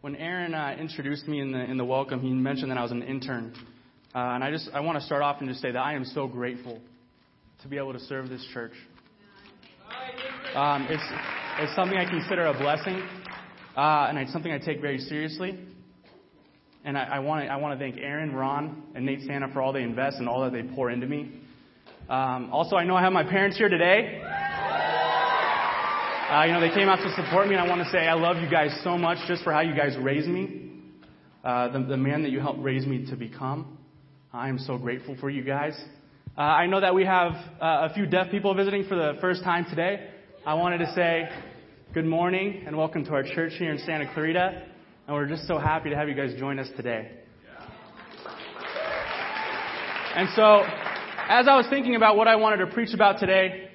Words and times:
when 0.00 0.14
Aaron 0.16 0.54
uh, 0.54 0.76
introduced 0.78 1.26
me 1.26 1.40
in 1.40 1.50
the 1.52 1.58
in 1.58 1.76
the 1.76 1.84
welcome, 1.84 2.20
he 2.20 2.30
mentioned 2.30 2.70
that 2.70 2.78
I 2.78 2.82
was 2.82 2.92
an 2.92 3.02
intern, 3.02 3.52
uh, 4.14 4.18
and 4.18 4.44
I 4.44 4.50
just 4.50 4.70
I 4.72 4.80
want 4.80 4.98
to 4.98 5.04
start 5.04 5.22
off 5.22 5.40
and 5.40 5.48
just 5.48 5.60
say 5.60 5.72
that 5.72 5.78
I 5.78 5.94
am 5.94 6.04
so 6.04 6.26
grateful 6.28 6.80
to 7.62 7.68
be 7.68 7.78
able 7.78 7.92
to 7.92 8.00
serve 8.00 8.28
this 8.28 8.46
church. 8.52 8.72
Um, 10.54 10.86
it's 10.88 11.02
it's 11.58 11.74
something 11.74 11.98
I 11.98 12.08
consider 12.08 12.46
a 12.46 12.56
blessing, 12.56 13.02
uh, 13.76 14.06
and 14.08 14.18
it's 14.18 14.32
something 14.32 14.52
I 14.52 14.58
take 14.58 14.80
very 14.80 14.98
seriously. 14.98 15.58
And 16.84 16.96
I 16.96 17.18
want 17.18 17.44
to 17.44 17.52
I 17.52 17.56
want 17.56 17.78
to 17.78 17.84
thank 17.84 18.00
Aaron, 18.00 18.34
Ron, 18.34 18.84
and 18.94 19.04
Nate 19.04 19.22
Santa 19.26 19.48
for 19.52 19.60
all 19.60 19.72
they 19.72 19.82
invest 19.82 20.18
and 20.18 20.28
all 20.28 20.42
that 20.42 20.52
they 20.52 20.62
pour 20.62 20.90
into 20.90 21.06
me. 21.06 21.40
Um, 22.08 22.50
also, 22.52 22.76
I 22.76 22.84
know 22.84 22.94
I 22.94 23.02
have 23.02 23.12
my 23.12 23.24
parents 23.24 23.58
here 23.58 23.68
today. 23.68 24.22
Uh, 26.28 26.44
you 26.44 26.52
know, 26.52 26.60
they 26.60 26.68
came 26.68 26.90
out 26.90 26.96
to 26.96 27.10
support 27.14 27.48
me, 27.48 27.54
and 27.54 27.64
I 27.64 27.66
want 27.66 27.82
to 27.82 27.90
say 27.90 28.00
I 28.00 28.12
love 28.12 28.36
you 28.36 28.50
guys 28.50 28.78
so 28.84 28.98
much 28.98 29.16
just 29.26 29.42
for 29.42 29.50
how 29.50 29.60
you 29.60 29.74
guys 29.74 29.96
raised 29.96 30.28
me, 30.28 30.72
uh, 31.42 31.72
the, 31.72 31.78
the 31.78 31.96
man 31.96 32.22
that 32.22 32.30
you 32.30 32.38
helped 32.38 32.60
raise 32.60 32.84
me 32.84 33.06
to 33.08 33.16
become. 33.16 33.78
I 34.30 34.50
am 34.50 34.58
so 34.58 34.76
grateful 34.76 35.16
for 35.18 35.30
you 35.30 35.42
guys. 35.42 35.72
Uh, 36.36 36.42
I 36.42 36.66
know 36.66 36.82
that 36.82 36.94
we 36.94 37.06
have 37.06 37.32
uh, 37.32 37.88
a 37.88 37.94
few 37.94 38.04
deaf 38.04 38.30
people 38.30 38.54
visiting 38.54 38.84
for 38.84 38.94
the 38.94 39.16
first 39.22 39.42
time 39.42 39.64
today. 39.70 40.10
I 40.44 40.52
wanted 40.52 40.78
to 40.78 40.92
say 40.94 41.30
good 41.94 42.04
morning 42.04 42.62
and 42.66 42.76
welcome 42.76 43.06
to 43.06 43.12
our 43.12 43.22
church 43.22 43.54
here 43.58 43.72
in 43.72 43.78
Santa 43.78 44.12
Clarita, 44.12 44.64
and 45.06 45.16
we're 45.16 45.28
just 45.28 45.48
so 45.48 45.56
happy 45.56 45.88
to 45.88 45.96
have 45.96 46.10
you 46.10 46.14
guys 46.14 46.34
join 46.38 46.58
us 46.58 46.68
today. 46.76 47.10
And 50.14 50.28
so, 50.36 50.62
as 51.30 51.48
I 51.48 51.56
was 51.56 51.64
thinking 51.70 51.96
about 51.96 52.18
what 52.18 52.28
I 52.28 52.36
wanted 52.36 52.58
to 52.58 52.66
preach 52.66 52.92
about 52.92 53.18
today, 53.18 53.70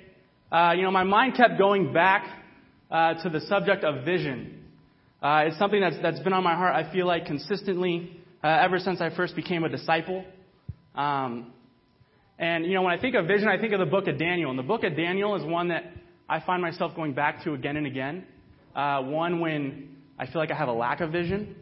uh, 0.52 0.73
you 0.76 0.84
know, 0.84 0.92
my 0.92 1.04
mind 1.04 1.36
kept 1.36 1.58
going 1.58 1.92
back 1.92 2.42
uh, 2.94 3.16
to 3.24 3.30
the 3.30 3.42
subject 3.42 3.84
of 3.84 4.06
vision. 4.06 4.64
Uh, 5.22 5.46
it's 5.48 5.58
something 5.58 5.82
that's, 5.82 5.96
that's 6.02 6.20
been 6.20 6.34
on 6.34 6.44
my 6.44 6.54
heart, 6.54 6.76
I 6.76 6.92
feel 6.94 7.08
like, 7.08 7.26
consistently 7.26 8.22
uh, 8.44 8.48
ever 8.48 8.78
since 8.78 9.02
I 9.02 9.14
first 9.16 9.36
became 9.36 9.64
a 9.64 9.70
disciple. 9.70 10.23
Um, 10.94 11.52
and, 12.38 12.66
you 12.66 12.76
know, 12.76 12.84
when 12.84 12.94
I 12.98 13.02
think 13.02 13.16
of 13.16 13.26
vision, 13.26 13.48
I 13.48 13.59
think 13.59 13.73
of 13.73 13.80
the 13.80 13.86
book 13.88 14.08
of 14.08 14.20
Daniel. 14.20 14.52
And 14.52 14.59
the 14.59 14.64
book 14.64 14.84
of 14.84 14.95
Daniel 14.95 15.36
is 15.36 15.44
one 15.44 15.70
that 15.70 15.92
I 16.30 16.40
find 16.40 16.62
myself 16.62 16.95
going 16.95 17.14
back 17.14 17.44
to 17.45 17.54
again 17.54 17.78
and 17.78 17.88
again. 17.88 18.26
Uh, 18.76 19.02
one 19.02 19.39
when 19.39 19.95
I 20.20 20.28
feel 20.28 20.42
like 20.42 20.52
I 20.52 20.56
have 20.56 20.67
a 20.67 20.73
lack 20.73 21.02
of 21.02 21.12
vision, 21.12 21.56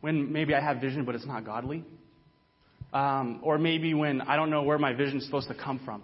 when 0.00 0.32
maybe 0.32 0.54
I 0.54 0.60
have 0.60 0.80
vision 0.80 1.04
but 1.04 1.14
it's 1.14 1.26
not 1.26 1.44
godly. 1.44 1.84
Um, 2.92 3.40
or 3.42 3.58
maybe 3.58 3.92
when 3.92 4.22
I 4.22 4.36
don't 4.36 4.50
know 4.50 4.62
where 4.62 4.78
my 4.78 4.94
vision 4.94 5.18
is 5.18 5.26
supposed 5.26 5.48
to 5.48 5.54
come 5.54 5.80
from. 5.84 6.02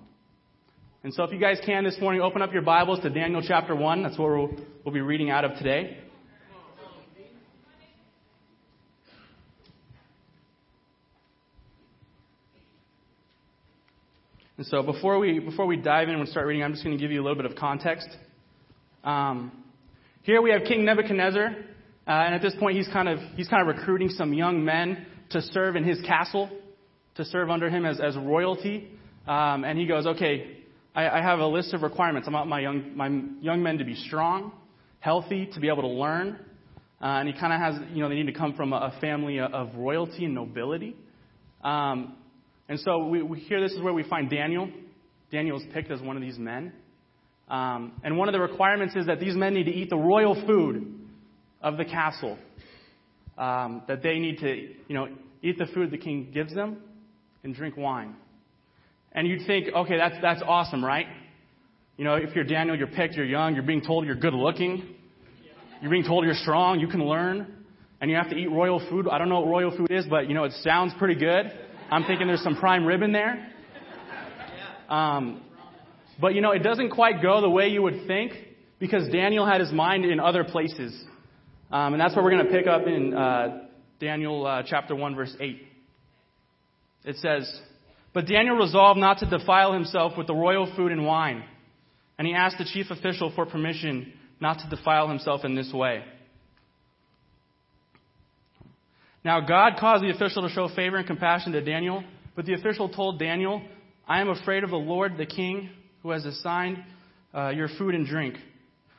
And 1.04 1.12
so, 1.12 1.22
if 1.22 1.32
you 1.32 1.38
guys 1.38 1.60
can 1.66 1.84
this 1.84 1.98
morning, 2.00 2.22
open 2.22 2.40
up 2.40 2.50
your 2.54 2.62
Bibles 2.62 3.00
to 3.00 3.10
Daniel 3.10 3.42
chapter 3.46 3.76
1. 3.76 4.02
That's 4.02 4.16
what 4.16 4.30
we'll, 4.30 4.50
we'll 4.86 4.94
be 4.94 5.02
reading 5.02 5.28
out 5.28 5.44
of 5.44 5.54
today. 5.58 5.98
And 14.56 14.66
so, 14.66 14.82
before 14.82 15.18
we, 15.18 15.40
before 15.40 15.66
we 15.66 15.76
dive 15.76 16.08
in 16.08 16.14
and 16.14 16.26
start 16.26 16.46
reading, 16.46 16.64
I'm 16.64 16.72
just 16.72 16.82
going 16.82 16.96
to 16.96 17.02
give 17.02 17.12
you 17.12 17.20
a 17.20 17.24
little 17.24 17.36
bit 17.36 17.44
of 17.44 17.54
context. 17.54 18.08
Um, 19.04 19.52
here 20.22 20.40
we 20.40 20.52
have 20.52 20.62
King 20.62 20.86
Nebuchadnezzar, 20.86 21.48
uh, 21.48 22.10
and 22.10 22.34
at 22.34 22.40
this 22.40 22.54
point, 22.58 22.78
he's 22.78 22.88
kind, 22.88 23.10
of, 23.10 23.18
he's 23.34 23.48
kind 23.48 23.60
of 23.60 23.76
recruiting 23.76 24.08
some 24.08 24.32
young 24.32 24.64
men 24.64 25.04
to 25.32 25.42
serve 25.42 25.76
in 25.76 25.84
his 25.84 26.00
castle, 26.00 26.48
to 27.16 27.26
serve 27.26 27.50
under 27.50 27.68
him 27.68 27.84
as, 27.84 28.00
as 28.00 28.16
royalty. 28.16 28.88
Um, 29.28 29.64
and 29.64 29.78
he 29.78 29.84
goes, 29.84 30.06
Okay, 30.06 30.63
I, 30.94 31.18
I 31.18 31.22
have 31.22 31.40
a 31.40 31.46
list 31.46 31.74
of 31.74 31.82
requirements. 31.82 32.28
I 32.28 32.32
want 32.32 32.48
my 32.48 32.60
young, 32.60 32.96
my 32.96 33.08
young 33.40 33.62
men 33.62 33.78
to 33.78 33.84
be 33.84 33.94
strong, 33.94 34.52
healthy, 35.00 35.48
to 35.52 35.60
be 35.60 35.68
able 35.68 35.82
to 35.82 35.88
learn. 35.88 36.38
Uh, 37.02 37.06
and 37.18 37.28
he 37.28 37.38
kind 37.38 37.52
of 37.52 37.60
has, 37.60 37.90
you 37.92 38.02
know, 38.02 38.08
they 38.08 38.14
need 38.14 38.26
to 38.26 38.32
come 38.32 38.54
from 38.54 38.72
a, 38.72 38.76
a 38.76 39.00
family 39.00 39.40
of 39.40 39.74
royalty 39.74 40.24
and 40.24 40.34
nobility. 40.34 40.96
Um, 41.62 42.16
and 42.68 42.78
so 42.80 43.08
we, 43.08 43.22
we 43.22 43.40
here, 43.40 43.60
this 43.60 43.72
is 43.72 43.82
where 43.82 43.92
we 43.92 44.04
find 44.04 44.30
Daniel. 44.30 44.70
Daniel 45.30 45.58
is 45.58 45.64
picked 45.72 45.90
as 45.90 46.00
one 46.00 46.16
of 46.16 46.22
these 46.22 46.38
men. 46.38 46.72
Um, 47.48 48.00
and 48.02 48.16
one 48.16 48.28
of 48.28 48.32
the 48.32 48.40
requirements 48.40 48.94
is 48.96 49.06
that 49.06 49.20
these 49.20 49.34
men 49.34 49.54
need 49.54 49.64
to 49.64 49.74
eat 49.74 49.90
the 49.90 49.98
royal 49.98 50.34
food 50.46 50.94
of 51.60 51.76
the 51.76 51.84
castle. 51.84 52.38
Um, 53.36 53.82
that 53.88 54.02
they 54.02 54.20
need 54.20 54.38
to, 54.38 54.48
you 54.86 54.94
know, 54.94 55.08
eat 55.42 55.58
the 55.58 55.66
food 55.66 55.90
the 55.90 55.98
king 55.98 56.30
gives 56.32 56.54
them 56.54 56.78
and 57.42 57.54
drink 57.54 57.76
wine. 57.76 58.14
And 59.14 59.28
you'd 59.28 59.46
think, 59.46 59.68
okay, 59.74 59.96
that's, 59.96 60.16
that's 60.20 60.42
awesome, 60.44 60.84
right? 60.84 61.06
You 61.96 62.04
know, 62.04 62.14
if 62.14 62.34
you're 62.34 62.44
Daniel, 62.44 62.76
you're 62.76 62.88
picked, 62.88 63.14
you're 63.14 63.24
young, 63.24 63.54
you're 63.54 63.62
being 63.62 63.82
told 63.82 64.06
you're 64.06 64.16
good 64.16 64.34
looking, 64.34 64.96
you're 65.80 65.90
being 65.90 66.04
told 66.04 66.24
you're 66.24 66.34
strong, 66.34 66.80
you 66.80 66.88
can 66.88 67.04
learn, 67.04 67.64
and 68.00 68.10
you 68.10 68.16
have 68.16 68.30
to 68.30 68.36
eat 68.36 68.50
royal 68.50 68.84
food. 68.90 69.06
I 69.08 69.18
don't 69.18 69.28
know 69.28 69.40
what 69.40 69.48
royal 69.48 69.76
food 69.76 69.90
is, 69.90 70.04
but, 70.10 70.28
you 70.28 70.34
know, 70.34 70.44
it 70.44 70.52
sounds 70.62 70.92
pretty 70.98 71.14
good. 71.14 71.52
I'm 71.90 72.04
thinking 72.04 72.26
there's 72.26 72.42
some 72.42 72.56
prime 72.56 72.84
rib 72.84 73.02
in 73.02 73.12
there. 73.12 73.50
Um, 74.88 75.42
but, 76.20 76.34
you 76.34 76.40
know, 76.40 76.50
it 76.50 76.62
doesn't 76.62 76.90
quite 76.90 77.22
go 77.22 77.40
the 77.40 77.50
way 77.50 77.68
you 77.68 77.82
would 77.82 78.06
think 78.06 78.32
because 78.78 79.08
Daniel 79.10 79.46
had 79.46 79.60
his 79.60 79.72
mind 79.72 80.04
in 80.04 80.18
other 80.20 80.44
places. 80.44 81.04
Um, 81.70 81.94
and 81.94 82.00
that's 82.00 82.14
what 82.14 82.24
we're 82.24 82.32
going 82.32 82.46
to 82.46 82.52
pick 82.52 82.66
up 82.66 82.86
in 82.86 83.14
uh, 83.14 83.66
Daniel 84.00 84.46
uh, 84.46 84.62
chapter 84.66 84.94
1, 84.94 85.14
verse 85.14 85.34
8. 85.40 85.62
It 87.04 87.16
says, 87.16 87.60
but 88.14 88.26
Daniel 88.26 88.56
resolved 88.56 88.98
not 88.98 89.18
to 89.18 89.26
defile 89.26 89.72
himself 89.72 90.16
with 90.16 90.28
the 90.28 90.34
royal 90.34 90.72
food 90.76 90.92
and 90.92 91.04
wine, 91.04 91.44
and 92.16 92.26
he 92.26 92.32
asked 92.32 92.56
the 92.58 92.64
chief 92.64 92.90
official 92.90 93.32
for 93.34 93.44
permission 93.44 94.12
not 94.40 94.60
to 94.60 94.68
defile 94.74 95.08
himself 95.08 95.44
in 95.44 95.54
this 95.54 95.72
way. 95.72 96.04
Now, 99.24 99.40
God 99.40 99.74
caused 99.80 100.04
the 100.04 100.10
official 100.10 100.42
to 100.42 100.48
show 100.48 100.68
favor 100.68 100.96
and 100.96 101.06
compassion 101.06 101.52
to 101.52 101.60
Daniel, 101.60 102.04
but 102.36 102.44
the 102.44 102.54
official 102.54 102.88
told 102.88 103.18
Daniel, 103.18 103.62
I 104.06 104.20
am 104.20 104.28
afraid 104.28 104.64
of 104.64 104.70
the 104.70 104.76
Lord, 104.76 105.16
the 105.16 105.26
king, 105.26 105.70
who 106.02 106.10
has 106.10 106.24
assigned 106.24 106.84
uh, 107.34 107.48
your 107.48 107.68
food 107.78 107.94
and 107.94 108.06
drink. 108.06 108.36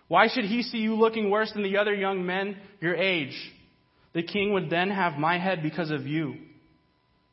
Why 0.08 0.28
should 0.28 0.46
he 0.46 0.64
see 0.64 0.80
you 0.80 0.96
looking 0.96 1.30
worse 1.30 1.52
than 1.54 1.64
the 1.64 1.78
other 1.78 1.94
young 1.94 2.26
men 2.26 2.58
your 2.82 2.96
age? 2.96 3.36
The 4.14 4.24
king 4.24 4.54
would 4.54 4.70
then 4.70 4.90
have 4.90 5.14
my 5.14 5.38
head 5.38 5.62
because 5.62 5.92
of 5.92 6.08
you. 6.08 6.36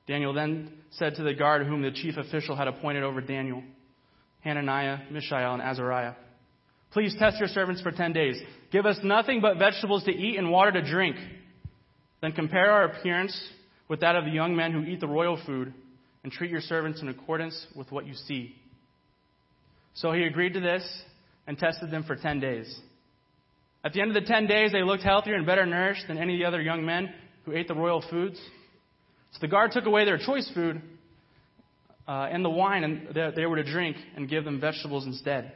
Daniel 0.07 0.35
then 0.35 0.71
said 0.93 1.15
to 1.17 1.23
the 1.23 1.35
guard 1.35 1.67
whom 1.67 1.83
the 1.83 1.91
chief 1.91 2.17
official 2.17 2.57
had 2.57 2.69
appointed 2.69 3.03
over 3.03 3.21
Daniel, 3.21 3.63
Hananiah, 4.41 4.99
Mishael, 5.11 5.55
and 5.55 5.63
Azariah, 5.63 6.15
Please 6.93 7.17
test 7.19 7.39
your 7.39 7.49
servants 7.49 7.81
for 7.81 7.91
ten 7.91 8.13
days. 8.13 8.39
Give 8.71 8.85
us 8.85 8.99
nothing 9.03 9.41
but 9.41 9.59
vegetables 9.59 10.05
to 10.05 10.11
eat 10.11 10.37
and 10.39 10.51
water 10.51 10.73
to 10.73 10.83
drink. 10.83 11.17
Then 12.21 12.33
compare 12.33 12.71
our 12.71 12.85
appearance 12.85 13.37
with 13.89 14.01
that 14.01 14.15
of 14.15 14.25
the 14.25 14.31
young 14.31 14.55
men 14.55 14.73
who 14.73 14.83
eat 14.85 15.01
the 15.01 15.09
royal 15.09 15.41
food, 15.45 15.73
and 16.23 16.31
treat 16.31 16.51
your 16.51 16.61
servants 16.61 17.03
in 17.03 17.09
accordance 17.09 17.67
with 17.75 17.91
what 17.91 18.07
you 18.07 18.15
see. 18.15 18.55
So 19.95 20.13
he 20.13 20.23
agreed 20.23 20.55
to 20.55 20.61
this 20.61 20.87
and 21.47 21.59
tested 21.59 21.91
them 21.91 22.05
for 22.05 22.15
ten 22.15 22.39
days. 22.39 22.79
At 23.85 23.93
the 23.93 24.01
end 24.01 24.15
of 24.15 24.23
the 24.23 24.29
ten 24.29 24.47
days, 24.47 24.71
they 24.71 24.83
looked 24.83 25.03
healthier 25.03 25.35
and 25.35 25.45
better 25.45 25.67
nourished 25.67 26.07
than 26.07 26.19
any 26.19 26.35
of 26.35 26.41
the 26.41 26.47
other 26.47 26.63
young 26.63 26.87
men 26.87 27.13
who 27.45 27.53
ate 27.53 27.69
the 27.69 27.75
royal 27.75 28.05
foods. 28.09 28.41
So 29.33 29.39
the 29.41 29.49
guard 29.49 29.73
took 29.73 29.87
away 29.87 30.05
their 30.05 30.19
choice 30.19 30.51
food 30.55 30.81
uh, 32.07 32.29
and 32.31 32.45
the 32.45 32.51
wine 32.51 33.09
that 33.15 33.35
they 33.35 33.47
were 33.47 33.57
to 33.57 33.65
drink 33.65 33.97
and 34.17 34.29
give 34.29 34.45
them 34.45 34.61
vegetables 34.61 35.07
instead. 35.07 35.53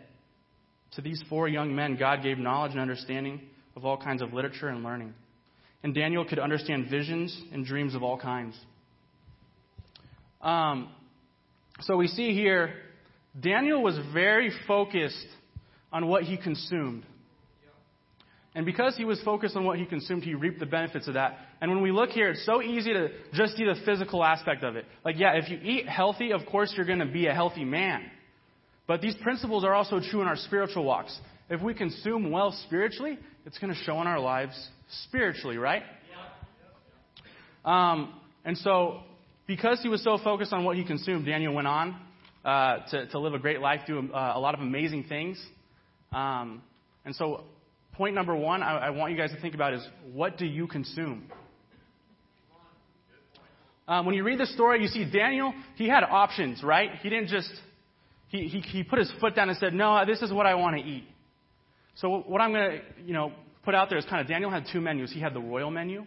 To 0.92 1.02
these 1.02 1.22
four 1.28 1.48
young 1.48 1.74
men, 1.74 1.96
God 1.96 2.22
gave 2.22 2.38
knowledge 2.38 2.72
and 2.72 2.80
understanding 2.80 3.40
of 3.74 3.84
all 3.84 3.98
kinds 3.98 4.22
of 4.22 4.32
literature 4.32 4.68
and 4.68 4.82
learning. 4.82 5.14
And 5.82 5.94
Daniel 5.94 6.24
could 6.24 6.38
understand 6.38 6.88
visions 6.90 7.38
and 7.52 7.64
dreams 7.66 7.94
of 7.94 8.02
all 8.02 8.18
kinds. 8.18 8.56
Um, 10.40 10.88
so 11.80 11.96
we 11.96 12.06
see 12.06 12.32
here, 12.32 12.74
Daniel 13.38 13.82
was 13.82 13.98
very 14.14 14.50
focused 14.66 15.26
on 15.92 16.08
what 16.08 16.22
he 16.22 16.36
consumed. 16.36 17.04
And 18.54 18.64
because 18.64 18.96
he 18.96 19.04
was 19.04 19.20
focused 19.22 19.54
on 19.54 19.64
what 19.64 19.78
he 19.78 19.84
consumed, 19.84 20.22
he 20.22 20.34
reaped 20.34 20.60
the 20.60 20.66
benefits 20.66 21.06
of 21.08 21.14
that. 21.14 21.36
And 21.60 21.70
when 21.70 21.80
we 21.82 21.90
look 21.90 22.10
here, 22.10 22.30
it's 22.30 22.44
so 22.44 22.62
easy 22.62 22.92
to 22.92 23.08
just 23.32 23.56
see 23.56 23.64
the 23.64 23.76
physical 23.84 24.22
aspect 24.22 24.62
of 24.62 24.76
it. 24.76 24.84
Like, 25.04 25.18
yeah, 25.18 25.32
if 25.32 25.48
you 25.48 25.58
eat 25.62 25.88
healthy, 25.88 26.32
of 26.32 26.44
course 26.46 26.72
you're 26.76 26.86
going 26.86 26.98
to 26.98 27.06
be 27.06 27.26
a 27.26 27.34
healthy 27.34 27.64
man. 27.64 28.02
But 28.86 29.00
these 29.00 29.14
principles 29.16 29.64
are 29.64 29.74
also 29.74 30.00
true 30.00 30.20
in 30.20 30.28
our 30.28 30.36
spiritual 30.36 30.84
walks. 30.84 31.18
If 31.48 31.62
we 31.62 31.74
consume 31.74 32.30
well 32.30 32.52
spiritually, 32.66 33.18
it's 33.44 33.58
going 33.58 33.72
to 33.72 33.78
show 33.80 34.00
in 34.00 34.06
our 34.06 34.20
lives 34.20 34.70
spiritually, 35.04 35.56
right? 35.56 35.82
Um, 37.64 38.14
and 38.44 38.56
so, 38.58 39.00
because 39.46 39.80
he 39.82 39.88
was 39.88 40.02
so 40.04 40.18
focused 40.22 40.52
on 40.52 40.64
what 40.64 40.76
he 40.76 40.84
consumed, 40.84 41.26
Daniel 41.26 41.54
went 41.54 41.66
on 41.66 41.96
uh, 42.44 42.78
to, 42.90 43.06
to 43.08 43.18
live 43.18 43.34
a 43.34 43.38
great 43.38 43.60
life, 43.60 43.80
do 43.86 43.98
uh, 43.98 44.32
a 44.34 44.40
lot 44.40 44.54
of 44.54 44.60
amazing 44.60 45.04
things. 45.04 45.44
Um, 46.12 46.62
and 47.04 47.14
so, 47.14 47.44
point 47.94 48.14
number 48.14 48.36
one 48.36 48.62
I, 48.62 48.78
I, 48.78 48.90
want 48.90 49.12
you 49.12 49.18
guys 49.18 49.32
to 49.32 49.40
think 49.40 49.54
about 49.54 49.74
is 49.74 49.86
what 50.12 50.38
do 50.38 50.46
you 50.46 50.66
consume? 50.66 51.30
Um, 53.88 54.04
when 54.04 54.14
you 54.14 54.24
read 54.24 54.40
the 54.40 54.46
story, 54.46 54.82
you 54.82 54.88
see 54.88 55.08
Daniel, 55.10 55.54
he 55.76 55.88
had 55.88 56.02
options, 56.02 56.62
right? 56.62 56.90
He 57.02 57.08
didn't 57.08 57.28
just, 57.28 57.50
he, 58.28 58.48
he, 58.48 58.60
he 58.60 58.82
put 58.82 58.98
his 58.98 59.12
foot 59.20 59.36
down 59.36 59.48
and 59.48 59.56
said, 59.58 59.74
no, 59.74 60.04
this 60.04 60.22
is 60.22 60.32
what 60.32 60.46
I 60.46 60.54
want 60.56 60.76
to 60.76 60.82
eat. 60.82 61.04
So 61.96 62.24
what 62.26 62.40
I'm 62.40 62.52
going 62.52 62.70
to, 62.70 62.80
you 63.04 63.12
know, 63.12 63.32
put 63.64 63.74
out 63.74 63.88
there 63.88 63.98
is 63.98 64.04
kind 64.04 64.20
of 64.20 64.26
Daniel 64.26 64.50
had 64.50 64.66
two 64.72 64.80
menus. 64.80 65.12
He 65.12 65.20
had 65.20 65.34
the 65.34 65.40
royal 65.40 65.70
menu, 65.70 66.04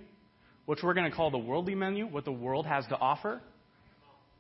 which 0.66 0.80
we're 0.84 0.94
going 0.94 1.10
to 1.10 1.16
call 1.16 1.32
the 1.32 1.38
worldly 1.38 1.76
menu, 1.76 2.06
what 2.06 2.26
the 2.26 2.32
world 2.32 2.66
has 2.66 2.86
to 2.88 2.98
offer. 2.98 3.42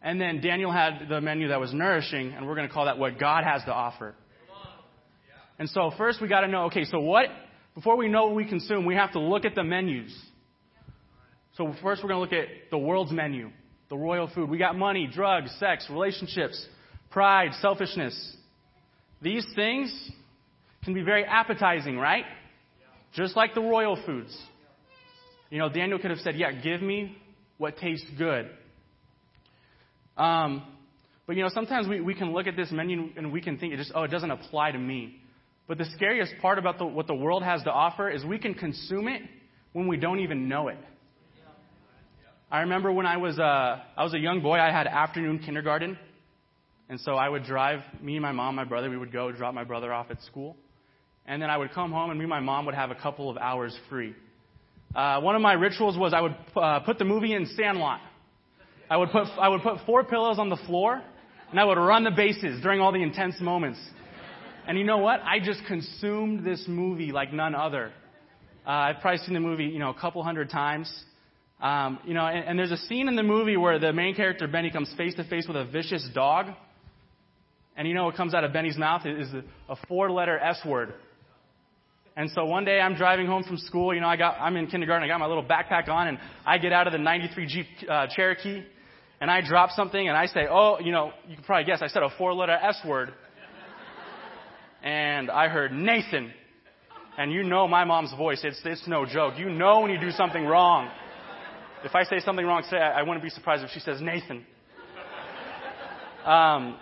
And 0.01 0.19
then 0.19 0.41
Daniel 0.41 0.71
had 0.71 1.07
the 1.09 1.19
menu 1.19 1.49
that 1.49 1.59
was 1.59 1.73
nourishing, 1.73 2.33
and 2.33 2.45
we're 2.45 2.55
going 2.55 2.67
to 2.67 2.73
call 2.73 2.85
that 2.85 2.97
what 2.97 3.19
God 3.19 3.43
has 3.43 3.63
to 3.63 3.73
offer. 3.73 4.15
And 5.57 5.69
so 5.69 5.91
first 5.97 6.21
we 6.21 6.27
got 6.27 6.41
to 6.41 6.47
know, 6.47 6.65
okay, 6.65 6.85
so 6.85 6.99
what, 6.99 7.25
before 7.75 7.97
we 7.97 8.07
know 8.07 8.27
what 8.27 8.35
we 8.35 8.45
consume, 8.45 8.85
we 8.85 8.95
have 8.95 9.11
to 9.13 9.19
look 9.19 9.43
at 9.43 9.55
the 9.55 9.63
menus. 9.63 10.17
So 11.59 11.75
first 11.83 12.01
we're 12.01 12.07
going 12.07 12.29
to 12.29 12.37
look 12.37 12.47
at 12.47 12.69
the 12.71 12.77
world's 12.77 13.11
menu, 13.11 13.49
the 13.89 13.97
royal 13.97 14.31
food. 14.33 14.49
We 14.49 14.57
got 14.57 14.77
money, 14.77 15.09
drugs, 15.13 15.53
sex, 15.59 15.85
relationships, 15.89 16.65
pride, 17.11 17.49
selfishness. 17.59 18.37
These 19.21 19.45
things 19.57 19.93
can 20.85 20.93
be 20.93 21.01
very 21.01 21.25
appetizing, 21.25 21.97
right? 21.97 22.23
Just 23.13 23.35
like 23.35 23.55
the 23.55 23.61
royal 23.61 24.01
foods. 24.05 24.33
You 25.49 25.57
know, 25.57 25.67
Daniel 25.67 25.99
could 25.99 26.11
have 26.11 26.19
said, 26.19 26.37
yeah, 26.37 26.53
give 26.53 26.81
me 26.81 27.17
what 27.57 27.75
tastes 27.75 28.07
good. 28.17 28.49
Um, 30.15 30.63
but 31.27 31.35
you 31.35 31.43
know, 31.43 31.49
sometimes 31.49 31.89
we, 31.89 31.99
we 31.99 32.13
can 32.13 32.31
look 32.31 32.47
at 32.47 32.55
this 32.55 32.71
menu 32.71 33.09
and 33.17 33.33
we 33.33 33.41
can 33.41 33.57
think 33.57 33.73
it 33.73 33.77
just, 33.77 33.91
oh, 33.93 34.03
it 34.03 34.11
doesn't 34.11 34.31
apply 34.31 34.71
to 34.71 34.79
me. 34.79 35.19
But 35.67 35.77
the 35.77 35.85
scariest 35.93 36.35
part 36.41 36.57
about 36.57 36.77
the, 36.77 36.85
what 36.85 37.07
the 37.07 37.15
world 37.15 37.43
has 37.43 37.63
to 37.63 37.69
offer 37.69 38.09
is 38.09 38.23
we 38.23 38.39
can 38.39 38.53
consume 38.53 39.09
it 39.09 39.23
when 39.73 39.89
we 39.89 39.97
don't 39.97 40.21
even 40.21 40.47
know 40.47 40.69
it. 40.69 40.77
I 42.51 42.61
remember 42.61 42.91
when 42.91 43.05
I 43.05 43.17
was 43.17 43.37
uh, 43.37 43.79
I 43.95 44.03
was 44.03 44.15
a 44.15 44.17
young 44.17 44.41
boy, 44.41 44.57
I 44.57 44.71
had 44.71 44.87
afternoon 44.87 45.37
kindergarten, 45.37 45.99
and 46.89 46.99
so 46.99 47.13
I 47.13 47.29
would 47.29 47.43
drive 47.43 47.81
me 48.01 48.15
and 48.15 48.23
my 48.23 48.31
mom, 48.31 48.55
my 48.55 48.63
brother, 48.63 48.89
we 48.89 48.97
would 48.97 49.11
go 49.11 49.31
drop 49.31 49.53
my 49.53 49.63
brother 49.63 49.93
off 49.93 50.09
at 50.09 50.19
school, 50.23 50.57
and 51.27 51.39
then 51.39 51.51
I 51.51 51.57
would 51.57 51.71
come 51.73 51.91
home 51.91 52.09
and 52.09 52.17
me 52.17 52.23
and 52.23 52.29
my 52.29 52.39
mom 52.39 52.65
would 52.65 52.73
have 52.73 52.89
a 52.89 52.95
couple 52.95 53.29
of 53.29 53.37
hours 53.37 53.77
free. 53.87 54.15
Uh, 54.95 55.21
one 55.21 55.35
of 55.35 55.43
my 55.43 55.53
rituals 55.53 55.95
was 55.95 56.11
I 56.11 56.21
would 56.21 56.35
uh, 56.55 56.79
put 56.79 56.97
the 56.97 57.05
movie 57.05 57.35
in 57.35 57.45
Sandlot. 57.55 57.99
I 58.89 58.97
would 58.97 59.11
put 59.11 59.27
I 59.39 59.47
would 59.47 59.61
put 59.61 59.85
four 59.85 60.03
pillows 60.03 60.39
on 60.39 60.49
the 60.49 60.57
floor, 60.65 61.03
and 61.51 61.59
I 61.59 61.63
would 61.65 61.77
run 61.77 62.03
the 62.03 62.09
bases 62.09 62.63
during 62.63 62.81
all 62.81 62.91
the 62.91 63.03
intense 63.03 63.39
moments. 63.39 63.79
And 64.67 64.75
you 64.75 64.85
know 64.85 64.97
what? 64.97 65.21
I 65.21 65.39
just 65.39 65.63
consumed 65.67 66.43
this 66.43 66.65
movie 66.67 67.11
like 67.11 67.31
none 67.31 67.53
other. 67.53 67.91
Uh, 68.65 68.71
I've 68.71 69.01
probably 69.01 69.19
seen 69.19 69.35
the 69.35 69.39
movie, 69.39 69.65
you 69.65 69.77
know, 69.77 69.91
a 69.91 69.99
couple 69.99 70.23
hundred 70.23 70.49
times. 70.49 70.91
Um, 71.61 71.99
you 72.05 72.13
know, 72.13 72.25
and, 72.25 72.45
and 72.45 72.59
there's 72.59 72.71
a 72.71 72.77
scene 72.77 73.07
in 73.07 73.15
the 73.15 73.23
movie 73.23 73.57
where 73.57 73.79
the 73.79 73.91
main 73.91 74.15
character 74.15 74.47
Benny 74.47 74.71
comes 74.71 74.93
face 74.95 75.15
to 75.15 75.25
face 75.25 75.45
with 75.47 75.57
a 75.57 75.65
vicious 75.65 76.07
dog, 76.13 76.47
and 77.75 77.87
you 77.87 77.93
know 77.93 78.05
what 78.05 78.15
comes 78.15 78.33
out 78.33 78.43
of 78.43 78.53
Benny's 78.53 78.77
mouth 78.77 79.05
is 79.05 79.27
a 79.67 79.75
four-letter 79.87 80.39
S 80.39 80.59
word. 80.65 80.93
And 82.15 82.29
so 82.31 82.45
one 82.45 82.65
day 82.65 82.79
I'm 82.79 82.95
driving 82.95 83.27
home 83.27 83.43
from 83.43 83.57
school. 83.57 83.93
You 83.93 84.01
know, 84.01 84.07
I 84.07 84.17
got 84.17 84.37
I'm 84.39 84.55
in 84.57 84.67
kindergarten. 84.67 85.03
I 85.03 85.07
got 85.07 85.19
my 85.19 85.27
little 85.27 85.43
backpack 85.43 85.89
on, 85.89 86.07
and 86.07 86.17
I 86.45 86.57
get 86.57 86.73
out 86.73 86.87
of 86.87 86.93
the 86.93 86.99
'93 86.99 87.45
Jeep 87.47 87.65
uh, 87.89 88.07
Cherokee, 88.13 88.63
and 89.21 89.29
I 89.29 89.41
drop 89.41 89.71
something, 89.71 90.07
and 90.07 90.17
I 90.17 90.27
say, 90.27 90.47
"Oh, 90.49 90.79
you 90.79 90.91
know, 90.91 91.11
you 91.27 91.35
can 91.35 91.43
probably 91.43 91.65
guess 91.65 91.81
I 91.81 91.87
said 91.87 92.03
a 92.03 92.09
four-letter 92.17 92.53
S 92.53 92.79
word." 92.85 93.13
and 94.81 95.29
I 95.29 95.49
heard 95.49 95.73
Nathan. 95.73 96.33
And 97.17 97.33
you 97.33 97.43
know 97.43 97.67
my 97.67 97.83
mom's 97.83 98.13
voice. 98.13 98.39
It's, 98.45 98.61
it's 98.63 98.87
no 98.87 99.05
joke. 99.05 99.33
You 99.37 99.49
know 99.49 99.81
when 99.81 99.91
you 99.91 99.99
do 99.99 100.11
something 100.11 100.45
wrong. 100.45 100.89
If 101.83 101.95
I 101.95 102.03
say 102.03 102.19
something 102.19 102.45
wrong 102.45 102.63
today, 102.63 102.77
I, 102.77 102.99
I 102.99 103.03
wouldn't 103.03 103.23
be 103.23 103.29
surprised 103.29 103.63
if 103.63 103.71
she 103.71 103.79
says 103.79 104.01
Nathan. 104.01 104.45
Um, 106.25 106.77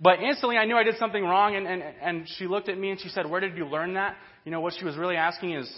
but 0.00 0.20
instantly 0.20 0.56
I 0.56 0.64
knew 0.64 0.76
I 0.76 0.84
did 0.84 0.96
something 0.98 1.22
wrong, 1.22 1.56
and, 1.56 1.66
and, 1.66 1.82
and 1.82 2.28
she 2.36 2.46
looked 2.46 2.68
at 2.68 2.78
me 2.78 2.90
and 2.90 3.00
she 3.00 3.08
said, 3.08 3.28
Where 3.28 3.40
did 3.40 3.56
you 3.56 3.66
learn 3.66 3.94
that? 3.94 4.16
You 4.44 4.52
know, 4.52 4.60
what 4.60 4.74
she 4.78 4.84
was 4.84 4.96
really 4.96 5.16
asking 5.16 5.52
is, 5.52 5.72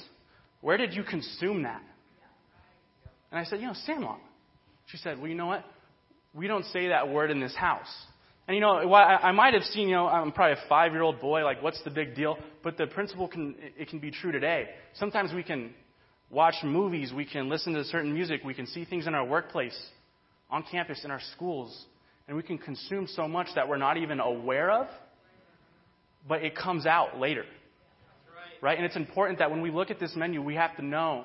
Where 0.60 0.76
did 0.76 0.94
you 0.94 1.02
consume 1.02 1.62
that? 1.64 1.82
And 3.30 3.40
I 3.40 3.44
said, 3.44 3.60
You 3.60 3.68
know, 3.68 3.74
Sandlot. 3.86 4.20
She 4.86 4.98
said, 4.98 5.18
Well, 5.18 5.28
you 5.28 5.34
know 5.34 5.46
what? 5.46 5.64
We 6.34 6.46
don't 6.46 6.64
say 6.66 6.88
that 6.88 7.08
word 7.08 7.30
in 7.30 7.40
this 7.40 7.54
house. 7.54 7.92
And 8.46 8.54
you 8.54 8.60
know, 8.60 8.76
I 8.94 9.32
might 9.32 9.54
have 9.54 9.62
seen, 9.62 9.88
you 9.88 9.94
know, 9.94 10.06
I'm 10.06 10.30
probably 10.30 10.62
a 10.62 10.68
five 10.68 10.92
year 10.92 11.00
old 11.00 11.18
boy, 11.18 11.44
like, 11.44 11.62
what's 11.62 11.82
the 11.82 11.90
big 11.90 12.14
deal? 12.14 12.36
But 12.62 12.76
the 12.76 12.86
principle 12.86 13.26
can, 13.26 13.54
it 13.78 13.88
can 13.88 14.00
be 14.00 14.10
true 14.10 14.32
today. 14.32 14.68
Sometimes 14.94 15.32
we 15.32 15.42
can 15.42 15.72
watch 16.34 16.56
movies, 16.64 17.12
we 17.12 17.24
can 17.24 17.48
listen 17.48 17.72
to 17.74 17.84
certain 17.84 18.12
music, 18.12 18.42
we 18.44 18.54
can 18.54 18.66
see 18.66 18.84
things 18.84 19.06
in 19.06 19.14
our 19.14 19.24
workplace, 19.24 19.78
on 20.50 20.64
campus, 20.70 21.02
in 21.04 21.10
our 21.10 21.20
schools, 21.34 21.86
and 22.26 22.36
we 22.36 22.42
can 22.42 22.58
consume 22.58 23.06
so 23.06 23.28
much 23.28 23.46
that 23.54 23.68
we're 23.68 23.76
not 23.76 23.96
even 23.96 24.20
aware 24.20 24.70
of, 24.70 24.86
but 26.28 26.42
it 26.42 26.56
comes 26.56 26.86
out 26.86 27.18
later. 27.18 27.44
Right? 28.60 28.76
And 28.76 28.86
it's 28.86 28.96
important 28.96 29.38
that 29.38 29.50
when 29.50 29.60
we 29.60 29.70
look 29.70 29.90
at 29.90 30.00
this 30.00 30.14
menu, 30.16 30.42
we 30.42 30.54
have 30.54 30.74
to 30.76 30.84
know 30.84 31.24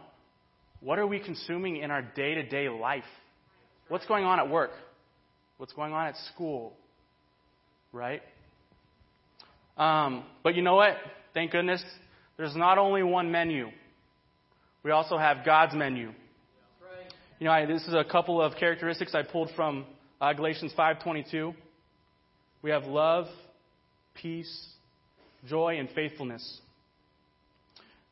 what 0.82 1.00
are 1.00 1.08
we 1.08 1.20
consuming 1.20 1.78
in 1.78 1.90
our 1.90 2.02
day 2.02 2.36
to 2.36 2.44
day 2.44 2.70
life? 2.70 3.04
What's 3.88 4.06
going 4.06 4.26
on 4.26 4.40
at 4.40 4.50
work? 4.50 4.72
What's 5.58 5.74
going 5.74 5.94
on 5.94 6.08
at 6.08 6.16
school? 6.34 6.74
right? 7.92 8.22
Um, 9.78 10.24
but 10.44 10.56
you 10.56 10.62
know 10.62 10.76
what? 10.76 10.96
Thank 11.34 11.52
goodness, 11.52 11.84
there's 12.38 12.56
not 12.56 12.78
only 12.78 13.04
one 13.04 13.32
menu. 13.32 13.70
We 14.84 14.92
also 14.92 15.18
have 15.18 15.46
God's 15.46 15.76
menu. 15.76 16.12
You 17.40 17.46
know, 17.46 17.52
I, 17.52 17.66
this 17.66 17.88
is 17.88 17.94
a 17.94 18.04
couple 18.04 18.42
of 18.42 18.56
characteristics 18.56 19.16
I 19.16 19.24
pulled 19.24 19.50
from 19.56 19.86
uh, 20.22 20.34
Galatians 20.34 20.74
5:22. 20.78 21.54
We 22.62 22.72
have 22.72 22.84
love, 22.84 23.28
peace, 24.16 24.68
joy, 25.48 25.80
and 25.80 25.90
faithfulness. 25.92 26.60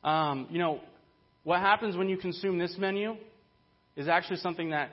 Um, 0.04 0.48
you 0.50 0.60
know, 0.60 0.80
what 1.44 1.60
happens 1.60 1.98
when 1.98 2.08
you 2.08 2.18
consume 2.18 2.58
this 2.58 2.76
menu 2.78 3.16
is 3.96 4.08
actually 4.08 4.38
something 4.38 4.70
that 4.70 4.90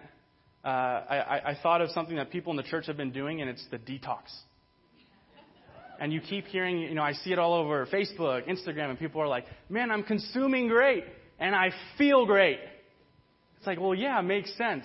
uh, 0.65 0.69
I, 0.69 1.43
I 1.50 1.59
thought 1.62 1.81
of 1.81 1.91
something 1.91 2.17
that 2.17 2.31
people 2.31 2.50
in 2.53 2.56
the 2.56 2.62
church 2.65 2.87
have 2.87 2.97
been 2.97 3.12
doing, 3.12 3.41
and 3.41 3.50
it's 3.50 3.65
the 3.70 3.79
detox 3.79 4.23
and 6.00 6.12
you 6.12 6.20
keep 6.20 6.47
hearing, 6.47 6.79
you 6.81 6.94
know, 6.94 7.03
I 7.03 7.12
see 7.12 7.32
it 7.32 7.38
all 7.38 7.55
over 7.55 7.87
Facebook, 7.87 8.49
Instagram, 8.49 8.91
and 8.91 8.99
people 8.99 9.20
are 9.20 9.29
like, 9.29 9.44
man, 9.69 9.91
I'm 9.91 10.03
consuming 10.03 10.69
great, 10.69 11.05
and 11.38 11.54
I 11.54 11.70
feel 11.98 12.26
great. 12.26 12.58
It's 13.58 13.66
like, 13.66 13.81
well, 13.81 13.94
yeah, 13.94 14.20
makes 14.20 14.56
sense. 14.56 14.84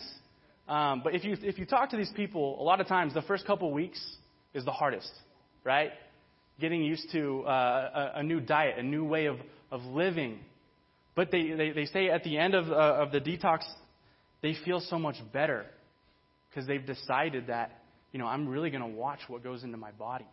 Um, 0.67 1.01
but 1.03 1.15
if 1.15 1.23
you, 1.23 1.35
if 1.41 1.57
you 1.57 1.65
talk 1.65 1.89
to 1.89 1.97
these 1.97 2.11
people, 2.15 2.61
a 2.61 2.63
lot 2.63 2.79
of 2.79 2.87
times 2.87 3.13
the 3.13 3.23
first 3.23 3.45
couple 3.45 3.71
weeks 3.73 3.99
is 4.53 4.63
the 4.65 4.71
hardest, 4.71 5.11
right? 5.63 5.91
Getting 6.59 6.83
used 6.83 7.11
to 7.11 7.41
uh, 7.41 8.11
a, 8.15 8.19
a, 8.19 8.23
new 8.23 8.39
diet, 8.39 8.77
a 8.77 8.83
new 8.83 9.03
way 9.03 9.25
of, 9.25 9.37
of 9.71 9.81
living. 9.81 10.39
But 11.15 11.31
they, 11.31 11.51
they, 11.51 11.71
they 11.71 11.85
say 11.85 12.09
at 12.09 12.23
the 12.23 12.37
end 12.37 12.53
of, 12.53 12.71
uh, 12.71 12.75
of 12.75 13.11
the 13.11 13.19
detox, 13.19 13.63
they 14.41 14.56
feel 14.63 14.79
so 14.79 14.99
much 14.99 15.15
better 15.33 15.65
because 16.49 16.68
they've 16.68 16.85
decided 16.85 17.47
that, 17.47 17.81
you 18.11 18.19
know, 18.19 18.27
I'm 18.27 18.47
really 18.47 18.69
going 18.69 18.83
to 18.83 18.97
watch 18.97 19.19
what 19.27 19.44
goes 19.44 19.63
into 19.63 19.77
my 19.77 19.91
body. 19.91 20.27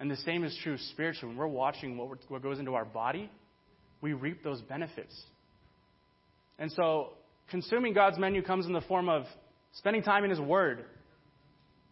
And 0.00 0.10
the 0.10 0.16
same 0.16 0.44
is 0.44 0.56
true 0.62 0.76
spiritually. 0.92 1.34
When 1.34 1.36
we're 1.36 1.48
watching 1.48 1.96
what, 1.96 2.18
what 2.28 2.42
goes 2.42 2.58
into 2.58 2.74
our 2.74 2.84
body, 2.84 3.30
we 4.00 4.12
reap 4.12 4.42
those 4.42 4.60
benefits. 4.62 5.14
And 6.58 6.70
so, 6.72 7.10
consuming 7.50 7.94
God's 7.94 8.18
menu 8.18 8.42
comes 8.42 8.66
in 8.66 8.72
the 8.72 8.80
form 8.82 9.08
of 9.08 9.24
spending 9.72 10.02
time 10.02 10.24
in 10.24 10.30
His 10.30 10.40
Word, 10.40 10.84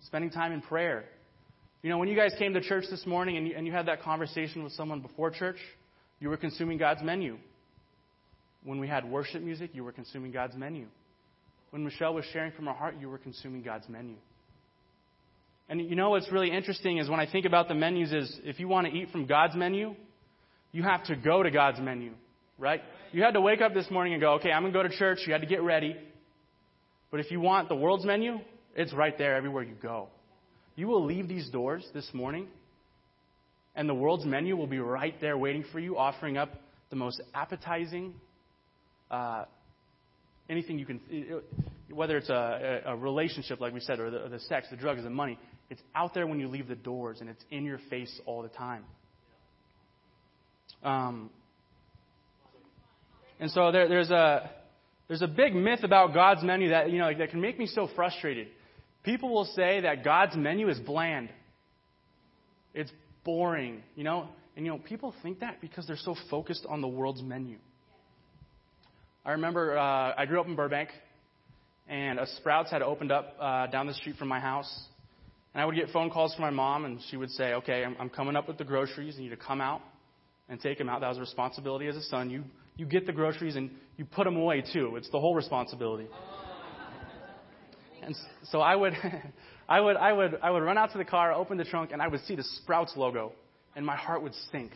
spending 0.03 0.31
time 0.31 0.53
in 0.53 0.61
prayer. 0.61 1.05
You 1.83 1.91
know, 1.91 1.99
when 1.99 2.09
you 2.09 2.17
guys 2.17 2.33
came 2.39 2.55
to 2.55 2.61
church 2.61 2.85
this 2.91 3.07
morning 3.07 3.37
and 3.37 3.47
you, 3.47 3.55
and 3.57 3.67
you 3.67 3.73
had 3.73 3.87
that 3.87 4.03
conversation 4.03 4.65
with 4.65 4.73
someone 4.73 5.01
before 5.01 5.31
church, 5.31 5.59
you 6.21 6.29
were 6.29 6.37
consuming 6.37 6.79
God's 6.79 7.03
menu. 7.03 7.39
When 8.65 8.81
we 8.81 8.89
had 8.89 9.09
worship 9.09 9.43
music, 9.43 9.71
you 9.73 9.85
were 9.85 9.93
consuming 9.93 10.33
God's 10.33 10.57
menu. 10.57 10.87
When 11.71 11.85
Michelle 11.85 12.15
was 12.15 12.25
sharing 12.33 12.53
from 12.53 12.67
her 12.67 12.73
heart, 12.73 12.97
you 13.01 13.09
were 13.09 13.19
consuming 13.19 13.63
God's 13.63 13.89
menu. 13.89 14.17
And 15.69 15.81
you 15.81 15.97
know 15.97 16.11
what's 16.11 16.31
really 16.31 16.51
interesting 16.51 16.99
is 16.99 17.09
when 17.09 17.21
I 17.21 17.31
think 17.31 17.45
about 17.45 17.69
the 17.69 17.75
menus 17.75 18.13
is 18.13 18.41
if 18.45 18.61
you 18.61 18.69
want 18.69 18.87
to 18.87 18.93
eat 18.93 19.11
from 19.11 19.27
God's 19.27 19.55
menu, 19.55 19.95
you 20.73 20.83
have 20.83 21.05
to 21.05 21.17
go 21.17 21.43
to 21.43 21.51
God's 21.51 21.81
menu, 21.81 22.13
right? 22.59 22.83
You 23.13 23.23
had 23.23 23.35
to 23.35 23.41
wake 23.41 23.61
up 23.61 23.75
this 23.75 23.91
morning 23.91 24.13
and 24.13 24.21
go, 24.21 24.35
okay, 24.35 24.51
I'm 24.51 24.63
going 24.63 24.73
to 24.73 24.79
go 24.79 24.83
to 24.83 24.97
church. 24.97 25.21
You 25.27 25.33
had 25.33 25.41
to 25.41 25.47
get 25.47 25.63
ready. 25.63 25.97
But 27.11 27.21
if 27.21 27.31
you 27.31 27.41
want 27.41 27.69
the 27.69 27.77
world's 27.77 28.05
menu, 28.05 28.39
it's 28.75 28.93
right 28.93 29.17
there 29.17 29.37
everywhere 29.37 29.63
you 29.63 29.75
go. 29.81 30.09
You 30.75 30.89
will 30.89 31.05
leave 31.05 31.29
these 31.29 31.49
doors 31.49 31.87
this 31.95 32.09
morning, 32.13 32.49
and 33.75 33.89
the 33.89 33.95
world's 33.95 34.27
menu 34.27 34.57
will 34.57 34.67
be 34.67 34.79
right 34.79 35.19
there 35.21 35.39
waiting 35.39 35.65
for 35.73 35.79
you, 35.79 35.97
offering 35.97 36.37
up 36.37 36.51
the 36.91 36.97
most 36.97 37.23
appetizing, 37.35 38.15
uh, 39.11 39.45
anything 40.51 40.79
you 40.79 40.85
can, 40.85 41.01
whether 41.91 42.19
it's 42.19 42.29
a, 42.29 42.83
a 42.87 42.97
relationship, 42.97 43.61
like 43.61 43.73
we 43.73 43.81
said, 43.81 43.99
or 43.99 44.11
the, 44.11 44.25
or 44.25 44.29
the 44.29 44.41
sex, 44.41 44.67
the 44.71 44.77
drugs, 44.77 45.03
the 45.03 45.11
money. 45.11 45.39
It's 45.71 45.81
out 45.95 46.13
there 46.13 46.27
when 46.27 46.39
you 46.39 46.49
leave 46.49 46.69
the 46.69 46.77
doors, 46.77 47.19
and 47.21 47.31
it's 47.31 47.43
in 47.51 47.65
your 47.65 47.81
face 47.91 48.21
all 48.27 48.43
the 48.43 48.49
time. 48.49 48.85
Um, 50.87 51.31
and 53.41 53.51
so 53.51 53.73
there, 53.73 53.89
there's 53.89 54.11
a 54.11 54.51
there's 55.09 55.23
a 55.23 55.27
big 55.27 55.55
myth 55.55 55.81
about 55.83 56.15
God's 56.15 56.45
menu 56.45 56.71
that 56.71 56.91
you 56.91 56.99
know 56.99 57.13
that 57.13 57.31
can 57.31 57.41
make 57.41 57.59
me 57.59 57.67
so 57.67 57.89
frustrated. 57.97 58.47
People 59.03 59.35
will 59.35 59.45
say 59.57 59.81
that 59.81 60.05
God's 60.05 60.37
menu 60.37 60.69
is 60.69 60.79
bland. 60.79 61.29
It's 62.73 62.91
boring. 63.25 63.83
You 63.97 64.05
know, 64.05 64.29
And 64.57 64.65
you 64.65 64.73
know, 64.73 64.79
people 64.79 65.13
think 65.23 65.41
that 65.41 65.61
because 65.61 65.89
they're 65.89 65.97
so 65.97 66.15
focused 66.31 66.65
on 66.69 66.81
the 66.81 66.89
world's 66.89 67.23
menu. 67.23 67.59
I 69.25 69.33
remember 69.33 69.77
uh, 69.77 70.15
I 70.17 70.25
grew 70.27 70.41
up 70.41 70.47
in 70.47 70.55
Burbank, 70.55 70.91
and 71.89 72.21
a 72.21 72.27
Sprouts 72.37 72.71
had 72.71 72.83
opened 72.83 73.11
up 73.11 73.35
uh, 73.41 73.67
down 73.67 73.89
the 73.89 73.95
street 73.95 74.17
from 74.17 74.29
my 74.29 74.39
house. 74.39 74.73
And 75.53 75.63
I 75.63 75.67
would 75.67 75.75
get 75.75 75.91
phone 75.91 76.11
calls 76.11 76.33
from 76.35 76.43
my 76.43 76.51
mom, 76.51 76.85
and 76.85 77.01
she 77.11 77.17
would 77.17 77.31
say, 77.31 77.55
Okay, 77.55 77.85
I'm, 77.85 77.97
I'm 77.99 78.09
coming 78.09 78.37
up 78.37 78.47
with 78.47 78.59
the 78.59 78.65
groceries. 78.65 79.17
You 79.17 79.25
need 79.25 79.31
to 79.31 79.37
come 79.37 79.61
out 79.61 79.81
and 80.49 80.61
take 80.61 80.79
them 80.79 80.89
out. 80.89 81.01
That 81.01 81.09
was 81.09 81.19
a 81.19 81.21
responsibility 81.21 81.87
as 81.89 81.97
a 81.97 82.03
son. 82.03 82.31
You, 82.31 82.45
you 82.77 82.87
get 82.87 83.07
the 83.07 83.13
groceries 83.13 83.57
and 83.57 83.71
you 83.97 84.05
put 84.05 84.25
them 84.25 84.37
away, 84.37 84.63
too. 84.73 84.97
It's 84.97 85.11
the 85.11 85.21
whole 85.21 85.35
responsibility. 85.35 86.07
And 88.03 88.15
so 88.45 88.61
I 88.61 88.77
would, 88.77 88.93
I 89.69 89.81
would, 89.81 89.97
I 89.97 90.13
would, 90.13 90.39
I 90.43 90.51
would 90.51 90.63
run 90.63 90.79
out 90.79 90.93
to 90.93 90.99
the 90.99 91.05
car, 91.05 91.33
open 91.33 91.59
the 91.59 91.65
trunk, 91.65 91.91
and 91.93 92.01
I 92.01 92.09
would 92.09 92.21
see 92.25 92.37
the 92.37 92.45
Sprouts 92.45 92.93
logo, 92.97 93.33
and 93.75 93.85
my 93.85 93.97
heart 93.97 94.23
would 94.23 94.35
sink. 94.53 94.73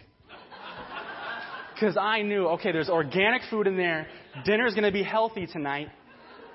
Because 1.74 1.96
I 1.96 2.22
knew, 2.22 2.46
okay, 2.48 2.72
there's 2.72 2.90
organic 2.90 3.42
food 3.48 3.66
in 3.66 3.76
there. 3.76 4.06
Dinner's 4.44 4.74
going 4.74 4.84
to 4.84 4.92
be 4.92 5.02
healthy 5.02 5.46
tonight. 5.46 5.88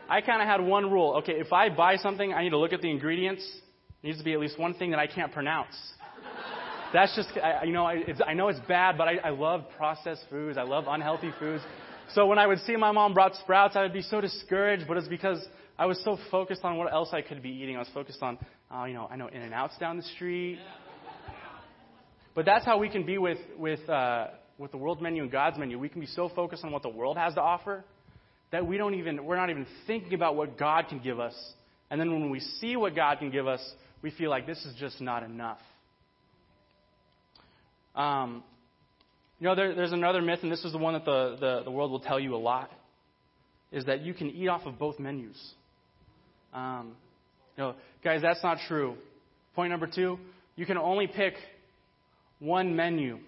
I 0.07 0.21
kind 0.21 0.41
of 0.41 0.47
had 0.47 0.61
one 0.61 0.91
rule. 0.91 1.15
Okay, 1.19 1.33
if 1.33 1.51
I 1.51 1.69
buy 1.69 1.95
something, 1.95 2.31
I 2.31 2.43
need 2.43 2.51
to 2.51 2.59
look 2.59 2.73
at 2.73 2.81
the 2.81 2.91
ingredients. 2.91 3.43
It 4.03 4.07
needs 4.07 4.19
to 4.19 4.23
be 4.23 4.33
at 4.33 4.39
least 4.39 4.59
one 4.59 4.75
thing 4.75 4.91
that 4.91 4.99
I 4.99 5.07
can't 5.07 5.31
pronounce. 5.31 5.73
That's 6.95 7.13
just, 7.13 7.27
I, 7.37 7.65
you 7.65 7.73
know, 7.73 7.85
I, 7.85 8.03
I 8.25 8.33
know 8.33 8.47
it's 8.47 8.59
bad, 8.69 8.97
but 8.97 9.09
I, 9.09 9.17
I 9.17 9.29
love 9.31 9.65
processed 9.75 10.23
foods. 10.29 10.57
I 10.57 10.63
love 10.63 10.85
unhealthy 10.87 11.31
foods. 11.37 11.61
So 12.13 12.25
when 12.25 12.39
I 12.39 12.47
would 12.47 12.59
see 12.59 12.77
my 12.77 12.93
mom 12.93 13.13
brought 13.13 13.35
sprouts, 13.35 13.75
I 13.75 13.81
would 13.81 13.91
be 13.91 14.01
so 14.01 14.21
discouraged, 14.21 14.85
but 14.87 14.95
it's 14.95 15.09
because 15.09 15.45
I 15.77 15.87
was 15.87 16.01
so 16.05 16.17
focused 16.31 16.63
on 16.63 16.77
what 16.77 16.93
else 16.93 17.09
I 17.11 17.21
could 17.21 17.43
be 17.43 17.49
eating. 17.49 17.75
I 17.75 17.79
was 17.79 17.89
focused 17.93 18.23
on, 18.23 18.37
uh, 18.73 18.85
you 18.85 18.93
know, 18.93 19.09
I 19.11 19.17
know 19.17 19.27
In 19.27 19.41
and 19.41 19.53
Outs 19.53 19.77
down 19.77 19.97
the 19.97 20.03
street. 20.03 20.57
But 22.33 22.45
that's 22.45 22.63
how 22.65 22.77
we 22.77 22.87
can 22.87 23.05
be 23.05 23.17
with 23.17 23.39
with 23.57 23.89
uh, 23.89 24.27
with 24.57 24.71
the 24.71 24.77
world's 24.77 25.01
menu 25.01 25.23
and 25.23 25.31
God's 25.31 25.57
menu. 25.57 25.77
We 25.77 25.89
can 25.89 25.99
be 25.99 26.07
so 26.07 26.29
focused 26.29 26.63
on 26.63 26.71
what 26.71 26.81
the 26.81 26.89
world 26.89 27.17
has 27.17 27.33
to 27.33 27.41
offer 27.41 27.83
that 28.51 28.65
we 28.65 28.77
don't 28.77 28.95
even 28.95 29.25
we're 29.25 29.35
not 29.35 29.49
even 29.49 29.65
thinking 29.85 30.13
about 30.13 30.37
what 30.37 30.57
God 30.57 30.85
can 30.87 30.99
give 30.99 31.19
us. 31.19 31.35
And 31.89 31.99
then 31.99 32.11
when 32.13 32.29
we 32.29 32.39
see 32.39 32.77
what 32.77 32.95
God 32.95 33.19
can 33.19 33.31
give 33.31 33.47
us, 33.47 33.61
we 34.01 34.11
feel 34.11 34.29
like 34.29 34.47
this 34.47 34.63
is 34.65 34.75
just 34.79 35.01
not 35.01 35.23
enough. 35.23 35.59
Um, 37.95 38.43
you 39.39 39.45
know, 39.45 39.55
there, 39.55 39.75
there's 39.75 39.91
another 39.91 40.21
myth, 40.21 40.39
and 40.43 40.51
this 40.51 40.63
is 40.63 40.71
the 40.71 40.77
one 40.77 40.93
that 40.93 41.05
the, 41.05 41.37
the, 41.39 41.61
the 41.65 41.71
world 41.71 41.91
will 41.91 41.99
tell 41.99 42.19
you 42.19 42.35
a 42.35 42.37
lot, 42.37 42.71
is 43.71 43.85
that 43.85 44.01
you 44.01 44.13
can 44.13 44.29
eat 44.29 44.47
off 44.47 44.65
of 44.65 44.79
both 44.79 44.99
menus. 44.99 45.53
Um, 46.53 46.93
you 47.57 47.63
know, 47.63 47.75
guys, 48.03 48.21
that's 48.21 48.43
not 48.43 48.57
true. 48.67 48.95
Point 49.55 49.71
number 49.71 49.87
two, 49.87 50.19
you 50.55 50.65
can 50.65 50.77
only 50.77 51.07
pick 51.07 51.33
one 52.39 52.75
menu. 52.75 53.19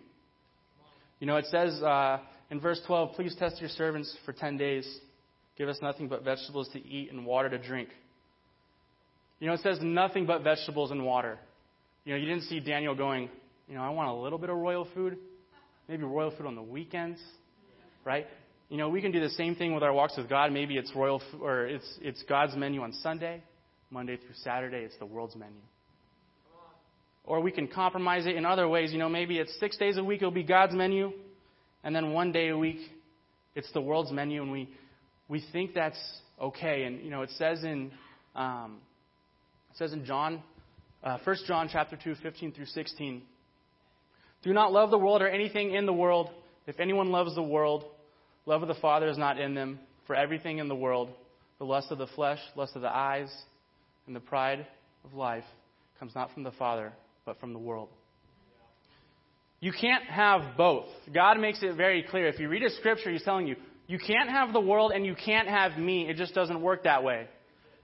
You 1.19 1.27
know, 1.27 1.37
it 1.37 1.45
says 1.49 1.81
uh, 1.81 2.19
in 2.49 2.59
verse 2.59 2.79
12, 2.87 3.13
please 3.15 3.35
test 3.37 3.59
your 3.59 3.69
servants 3.69 4.15
for 4.25 4.33
10 4.33 4.57
days. 4.57 4.99
Give 5.57 5.67
us 5.67 5.77
nothing 5.81 6.07
but 6.07 6.23
vegetables 6.23 6.69
to 6.73 6.85
eat 6.87 7.11
and 7.11 7.25
water 7.25 7.49
to 7.49 7.57
drink. 7.57 7.89
You 9.39 9.47
know, 9.47 9.53
it 9.53 9.61
says 9.61 9.79
nothing 9.81 10.25
but 10.25 10.43
vegetables 10.43 10.91
and 10.91 11.05
water. 11.05 11.37
You 12.05 12.13
know, 12.13 12.19
you 12.19 12.25
didn't 12.25 12.43
see 12.43 12.59
Daniel 12.59 12.95
going, 12.95 13.29
you 13.67 13.75
know, 13.75 13.81
I 13.81 13.89
want 13.89 14.09
a 14.09 14.13
little 14.13 14.39
bit 14.39 14.49
of 14.49 14.57
royal 14.57 14.87
food, 14.93 15.17
maybe 15.89 16.03
royal 16.03 16.31
food 16.31 16.45
on 16.45 16.55
the 16.55 16.61
weekends, 16.61 17.19
right? 18.05 18.25
You 18.69 18.77
know, 18.77 18.89
we 18.89 19.01
can 19.01 19.11
do 19.11 19.19
the 19.19 19.29
same 19.29 19.55
thing 19.55 19.73
with 19.73 19.83
our 19.83 19.93
walks 19.93 20.15
with 20.17 20.29
God. 20.29 20.51
Maybe 20.51 20.77
it's 20.77 20.93
royal 20.95 21.21
or 21.41 21.65
it's 21.65 21.99
it's 22.01 22.23
God's 22.23 22.55
menu 22.55 22.81
on 22.81 22.93
Sunday, 22.93 23.41
Monday 23.89 24.17
through 24.17 24.35
Saturday 24.43 24.79
it's 24.79 24.97
the 24.99 25.05
world's 25.05 25.35
menu. 25.35 25.59
Or 27.25 27.41
we 27.41 27.51
can 27.51 27.67
compromise 27.67 28.25
it 28.25 28.35
in 28.35 28.45
other 28.45 28.69
ways. 28.69 28.93
You 28.93 28.99
know, 28.99 29.09
maybe 29.09 29.37
it's 29.37 29.57
six 29.59 29.77
days 29.77 29.97
a 29.97 30.03
week 30.03 30.21
it'll 30.21 30.31
be 30.31 30.43
God's 30.43 30.73
menu, 30.73 31.11
and 31.83 31.93
then 31.93 32.13
one 32.13 32.31
day 32.31 32.49
a 32.49 32.57
week 32.57 32.79
it's 33.53 33.71
the 33.73 33.81
world's 33.81 34.11
menu, 34.11 34.41
and 34.41 34.51
we 34.51 34.69
we 35.27 35.43
think 35.51 35.73
that's 35.73 35.99
okay. 36.41 36.83
And 36.83 37.03
you 37.03 37.09
know, 37.09 37.21
it 37.21 37.31
says 37.31 37.63
in 37.63 37.91
um, 38.33 38.77
it 39.71 39.77
says 39.77 39.91
in 39.91 40.05
John, 40.05 40.41
uh, 41.03 41.17
1 41.23 41.35
John 41.47 41.69
chapter 41.71 41.97
2, 42.01 42.15
15 42.23 42.53
through 42.53 42.65
16. 42.65 43.21
Do 44.47 44.53
not 44.53 44.71
love 44.71 44.91
the 44.91 44.97
world 44.97 45.21
or 45.21 45.27
anything 45.27 45.73
in 45.73 45.85
the 45.85 45.91
world. 45.91 46.29
If 46.67 46.79
anyone 46.79 47.11
loves 47.11 47.35
the 47.35 47.43
world, 47.43 47.83
love 48.45 48.61
of 48.61 48.69
the 48.69 48.75
Father 48.75 49.09
is 49.09 49.17
not 49.17 49.37
in 49.37 49.53
them. 49.53 49.77
For 50.05 50.15
everything 50.15 50.59
in 50.59 50.69
the 50.69 50.75
world, 50.75 51.09
the 51.59 51.65
lust 51.65 51.91
of 51.91 51.97
the 51.97 52.07
flesh, 52.07 52.39
lust 52.55 52.73
of 52.77 52.81
the 52.81 52.87
eyes, 52.87 53.29
and 54.05 54.15
the 54.15 54.21
pride 54.21 54.65
of 55.03 55.13
life, 55.13 55.43
comes 55.99 56.15
not 56.15 56.33
from 56.33 56.43
the 56.43 56.51
Father, 56.51 56.93
but 57.25 57.37
from 57.41 57.51
the 57.51 57.59
world. 57.59 57.89
You 59.59 59.73
can't 59.73 60.05
have 60.05 60.55
both. 60.55 60.85
God 61.13 61.41
makes 61.41 61.61
it 61.61 61.75
very 61.75 62.01
clear. 62.03 62.29
If 62.29 62.39
you 62.39 62.47
read 62.47 62.63
a 62.63 62.69
scripture, 62.69 63.11
He's 63.11 63.23
telling 63.23 63.47
you, 63.47 63.57
you 63.87 63.99
can't 63.99 64.29
have 64.29 64.53
the 64.53 64.61
world 64.61 64.93
and 64.95 65.05
you 65.05 65.13
can't 65.13 65.49
have 65.49 65.77
me. 65.77 66.07
It 66.07 66.15
just 66.15 66.33
doesn't 66.33 66.61
work 66.61 66.85
that 66.85 67.03
way. 67.03 67.27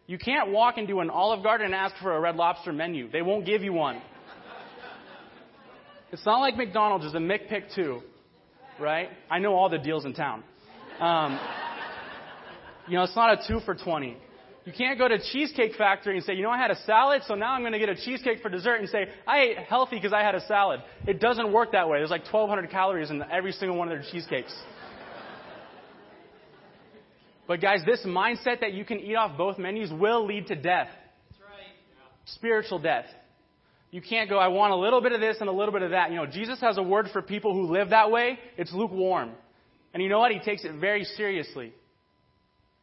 You 0.07 0.17
can't 0.17 0.51
walk 0.51 0.77
into 0.77 1.01
an 1.01 1.09
Olive 1.09 1.43
Garden 1.43 1.65
and 1.65 1.75
ask 1.75 1.93
for 2.01 2.15
a 2.15 2.21
Red 2.21 2.37
Lobster 2.37 2.71
menu. 2.71 3.11
They 3.11 3.21
won't 3.21 3.45
give 3.45 3.63
you 3.63 3.73
one. 3.73 4.01
It's 6.13 6.27
not 6.27 6.41
like 6.41 6.55
McDonald's 6.55 7.05
is 7.05 7.15
a 7.15 7.17
McPick 7.17 7.73
2, 7.73 7.99
right? 8.79 9.09
I 9.31 9.39
know 9.39 9.55
all 9.55 9.67
the 9.67 9.79
deals 9.79 10.05
in 10.05 10.13
town. 10.13 10.43
Um, 10.99 11.39
you 12.87 12.95
know, 12.95 13.03
it's 13.03 13.15
not 13.15 13.39
a 13.39 13.47
2 13.47 13.61
for 13.61 13.73
20. 13.73 14.15
You 14.65 14.73
can't 14.77 14.99
go 14.99 15.07
to 15.07 15.17
Cheesecake 15.31 15.73
Factory 15.75 16.15
and 16.15 16.23
say, 16.23 16.35
you 16.35 16.43
know, 16.43 16.51
I 16.51 16.59
had 16.59 16.69
a 16.69 16.79
salad, 16.85 17.23
so 17.25 17.33
now 17.33 17.53
I'm 17.53 17.61
going 17.61 17.73
to 17.73 17.79
get 17.79 17.89
a 17.89 17.95
cheesecake 17.95 18.43
for 18.43 18.49
dessert 18.49 18.75
and 18.75 18.87
say, 18.89 19.07
I 19.25 19.39
ate 19.39 19.57
healthy 19.57 19.95
because 19.95 20.13
I 20.13 20.21
had 20.21 20.35
a 20.35 20.45
salad. 20.45 20.81
It 21.07 21.19
doesn't 21.19 21.51
work 21.51 21.71
that 21.71 21.89
way. 21.89 21.97
There's 21.97 22.11
like 22.11 22.31
1,200 22.31 22.69
calories 22.69 23.09
in 23.09 23.23
every 23.31 23.51
single 23.51 23.75
one 23.75 23.91
of 23.91 23.97
their 23.97 24.11
cheesecakes. 24.11 24.53
But 27.47 27.59
guys, 27.59 27.79
this 27.87 28.05
mindset 28.05 28.59
that 28.61 28.73
you 28.73 28.85
can 28.85 28.99
eat 28.99 29.15
off 29.15 29.35
both 29.35 29.57
menus 29.57 29.91
will 29.91 30.27
lead 30.27 30.45
to 30.47 30.55
death. 30.55 30.89
Right. 31.41 31.73
Spiritual 32.25 32.77
death. 32.77 33.05
You 33.93 34.01
can't 34.01 34.27
go, 34.27 34.39
I 34.39 34.47
want 34.47 34.73
a 34.73 34.75
little 34.75 35.01
bit 35.01 35.11
of 35.11 35.21
this 35.21 35.37
and 35.39 35.47
a 35.47 35.51
little 35.51 35.71
bit 35.71 35.83
of 35.83 35.91
that. 35.91 36.09
You 36.09 36.15
know, 36.15 36.25
Jesus 36.25 36.59
has 36.61 36.79
a 36.79 36.81
word 36.81 37.09
for 37.13 37.21
people 37.21 37.53
who 37.53 37.71
live 37.71 37.91
that 37.91 38.09
way. 38.09 38.39
It's 38.57 38.73
lukewarm. 38.73 39.33
And 39.93 40.01
you 40.01 40.09
know 40.09 40.17
what? 40.17 40.31
He 40.31 40.39
takes 40.39 40.65
it 40.65 40.71
very 40.81 41.03
seriously. 41.03 41.73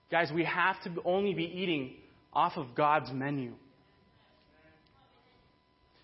Guys, 0.09 0.31
we 0.33 0.45
have 0.45 0.81
to 0.85 0.93
only 1.05 1.35
be 1.35 1.43
eating 1.43 1.95
off 2.33 2.53
of 2.55 2.77
God's 2.77 3.11
menu. 3.13 3.55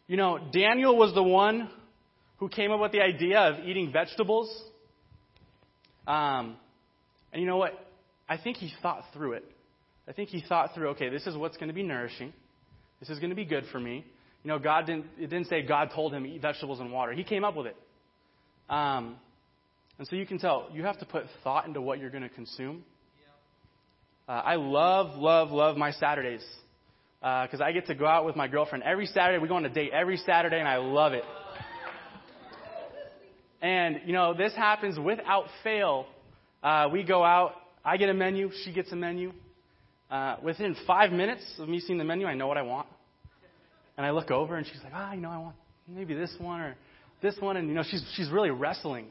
You 0.09 0.17
know, 0.17 0.41
Daniel 0.53 0.97
was 0.99 1.15
the 1.15 1.23
one 1.23 1.71
who 2.39 2.49
came 2.49 2.73
up 2.73 2.81
with 2.81 2.91
the 2.91 3.01
idea 3.01 3.39
of 3.39 3.65
eating 3.65 3.93
vegetables. 3.93 4.51
Um, 6.09 6.57
and 7.33 7.41
you 7.41 7.47
know 7.47 7.59
what? 7.59 7.75
I 8.29 8.39
think 8.39 8.57
he 8.57 8.73
thought 8.83 9.05
through 9.13 9.35
it. 9.35 9.45
I 10.09 10.13
think 10.13 10.31
he 10.31 10.43
thought 10.49 10.75
through, 10.75 10.89
okay, 10.91 11.11
this 11.11 11.29
is 11.29 11.37
what's 11.37 11.57
going 11.57 11.69
to 11.69 11.75
be 11.75 11.85
nourishing. 11.85 12.33
This 12.99 13.09
is 13.09 13.21
going 13.21 13.31
to 13.31 13.37
be 13.37 13.45
good 13.45 13.67
for 13.71 13.79
me. 13.79 14.05
You 14.47 14.53
know, 14.53 14.61
God 14.61 14.87
didn't, 14.87 15.07
it 15.19 15.26
didn't 15.26 15.49
say 15.49 15.62
God 15.62 15.91
told 15.93 16.15
him 16.15 16.25
eat 16.25 16.41
vegetables 16.41 16.79
and 16.79 16.93
water. 16.93 17.11
He 17.11 17.25
came 17.25 17.43
up 17.43 17.57
with 17.57 17.67
it. 17.67 17.76
Um, 18.71 19.17
and 19.99 20.07
so 20.07 20.15
you 20.15 20.25
can 20.25 20.38
tell, 20.38 20.69
you 20.73 20.85
have 20.85 21.00
to 21.00 21.05
put 21.05 21.25
thought 21.43 21.67
into 21.67 21.81
what 21.81 21.99
you're 21.99 22.11
going 22.11 22.23
to 22.23 22.29
consume. 22.29 22.85
Uh, 24.29 24.31
I 24.31 24.55
love, 24.55 25.19
love, 25.19 25.50
love 25.50 25.76
my 25.76 25.91
Saturdays. 25.91 26.45
Because 27.19 27.61
uh, 27.61 27.65
I 27.65 27.73
get 27.73 27.88
to 27.88 27.97
go 27.97 28.07
out 28.07 28.25
with 28.25 28.37
my 28.37 28.47
girlfriend 28.47 28.85
every 28.85 29.07
Saturday. 29.07 29.43
We 29.43 29.49
go 29.49 29.57
on 29.57 29.65
a 29.65 29.69
date 29.69 29.91
every 29.93 30.19
Saturday, 30.19 30.61
and 30.61 30.69
I 30.69 30.76
love 30.76 31.12
it. 31.12 31.25
And, 33.61 34.03
you 34.07 34.12
know, 34.12 34.33
this 34.33 34.55
happens 34.55 34.97
without 34.97 35.47
fail. 35.65 36.07
Uh, 36.62 36.88
we 36.93 37.03
go 37.03 37.25
out, 37.25 37.55
I 37.85 37.97
get 37.97 38.11
a 38.11 38.15
menu, 38.15 38.53
she 38.62 38.73
gets 38.73 38.93
a 38.93 38.97
menu. 38.97 39.33
Uh, 40.09 40.37
within 40.41 40.76
five 40.87 41.11
minutes 41.11 41.43
of 41.59 41.69
me 41.69 41.81
seeing 41.81 41.99
the 41.99 42.05
menu, 42.05 42.29
I 42.29 42.35
know 42.35 42.47
what 42.47 42.59
I 42.59 42.62
want. 42.62 42.87
And 43.97 44.05
I 44.05 44.11
look 44.11 44.31
over 44.31 44.57
and 44.57 44.67
she's 44.67 44.83
like, 44.83 44.93
ah, 44.95 45.12
you 45.12 45.21
know, 45.21 45.31
I 45.31 45.38
want 45.38 45.57
maybe 45.88 46.15
this 46.15 46.35
one 46.38 46.61
or 46.61 46.76
this 47.23 47.37
one. 47.41 47.57
And, 47.57 47.69
you 47.69 47.75
know, 47.75 47.83
she's, 47.88 48.05
she's 48.15 48.31
really 48.31 48.50
wrestling 48.50 49.07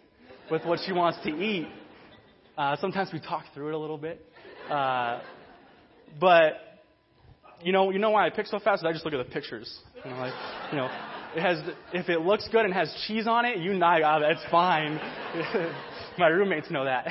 with 0.51 0.63
what 0.65 0.79
she 0.85 0.91
wants 0.91 1.19
to 1.23 1.29
eat. 1.29 1.67
Uh, 2.57 2.75
sometimes 2.77 3.09
we 3.11 3.19
talk 3.19 3.43
through 3.53 3.69
it 3.69 3.73
a 3.73 3.77
little 3.77 3.97
bit. 3.97 4.23
Uh, 4.69 5.21
but, 6.19 6.53
you 7.61 7.71
know, 7.71 7.89
you 7.89 7.99
know 7.99 8.11
why 8.11 8.25
I 8.25 8.29
pick 8.29 8.45
so 8.45 8.59
fast? 8.59 8.83
I 8.85 8.91
just 8.91 9.05
look 9.05 9.13
at 9.13 9.25
the 9.25 9.33
pictures. 9.33 9.79
You 10.03 10.11
know, 10.11 10.17
like, 10.17 10.33
you 10.71 10.77
know, 10.77 10.89
it 11.35 11.41
has, 11.41 11.59
if 11.93 12.09
it 12.09 12.21
looks 12.21 12.47
good 12.51 12.63
and 12.63 12.73
has 12.73 12.93
cheese 13.07 13.27
on 13.27 13.45
it, 13.45 13.57
you 13.57 13.73
know, 13.73 13.85
ah, 13.85 14.19
that's 14.19 14.43
fine. 14.51 14.95
My 16.17 16.27
roommates 16.27 16.69
know 16.69 16.85
that. 16.85 17.07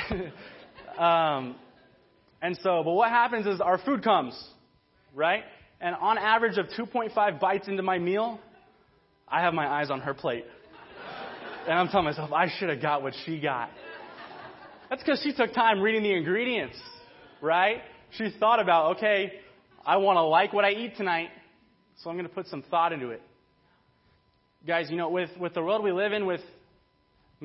um, 1.03 1.57
and 2.41 2.57
so, 2.63 2.83
but 2.85 2.93
what 2.93 3.11
happens 3.11 3.47
is 3.47 3.61
our 3.61 3.79
food 3.79 4.03
comes, 4.03 4.41
right? 5.15 5.43
And 5.81 5.95
on 5.97 6.19
average 6.19 6.59
of 6.59 6.67
2.5 6.79 7.41
bites 7.41 7.69
into 7.69 7.83
my 7.83 7.99
meal, 7.99 8.41
I 9.29 9.41
have 9.43 9.55
my 9.55 9.67
eyes 9.67 9.91
on 9.91 10.01
her 10.01 10.15
plate. 10.15 10.45
And 11.69 11.79
I'm 11.79 11.89
telling 11.89 12.05
myself, 12.05 12.33
I 12.33 12.49
should 12.59 12.69
have 12.69 12.81
got 12.81 13.03
what 13.03 13.15
she 13.25 13.41
got. 13.41 13.71
That's 14.91 15.03
because 15.03 15.21
she 15.23 15.33
took 15.33 15.55
time 15.55 15.81
reading 15.81 16.03
the 16.03 16.13
ingredients, 16.13 16.77
right? 17.41 17.79
She 18.13 18.31
thought 18.39 18.61
about, 18.61 18.97
okay, 18.97 19.33
I 19.85 19.97
want 19.97 20.17
to 20.17 20.23
like 20.23 20.53
what 20.53 20.65
I 20.65 20.71
eat 20.71 20.97
tonight, 20.97 21.31
so 21.97 22.11
I'm 22.11 22.17
going 22.17 22.29
to 22.29 22.35
put 22.35 22.47
some 22.49 22.63
thought 22.71 22.93
into 22.93 23.11
it. 23.11 23.23
Guys, 24.67 24.91
you 24.91 24.97
know, 24.97 25.11
with, 25.11 25.31
with 25.39 25.55
the 25.55 25.63
world 25.63 25.83
we 25.83 25.93
live 25.93 26.13
in, 26.13 26.27
with, 26.27 26.41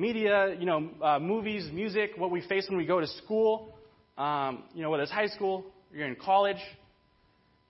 media, 0.00 0.56
you 0.58 0.64
know, 0.64 0.88
uh, 1.02 1.18
movies, 1.18 1.68
music, 1.72 2.12
what 2.16 2.30
we 2.30 2.40
face 2.48 2.66
when 2.68 2.78
we 2.78 2.86
go 2.86 3.00
to 3.00 3.06
school, 3.06 3.74
um, 4.16 4.64
you 4.74 4.82
know, 4.82 4.90
whether 4.90 5.02
it's 5.02 5.12
high 5.12 5.26
school, 5.26 5.64
you're 5.92 6.06
in 6.06 6.16
college. 6.16 6.56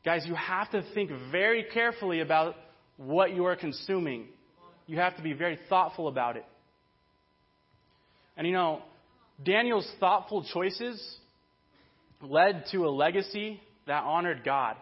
Guys, 0.04 0.24
you 0.26 0.34
have 0.34 0.70
to 0.70 0.82
think 0.94 1.10
very 1.30 1.64
carefully 1.74 2.20
about 2.20 2.54
what 2.96 3.34
you 3.34 3.44
are 3.44 3.56
consuming. 3.56 4.26
You 4.86 4.98
have 4.98 5.16
to 5.16 5.22
be 5.22 5.32
very 5.32 5.58
thoughtful 5.68 6.08
about 6.08 6.36
it. 6.36 6.44
And 8.36 8.46
you 8.46 8.52
know, 8.52 8.82
Daniel's 9.44 9.90
thoughtful 10.00 10.46
choices 10.52 11.18
led 12.22 12.64
to 12.72 12.86
a 12.86 12.90
legacy 12.90 13.60
that 13.86 14.04
honored 14.04 14.42
God. 14.44 14.76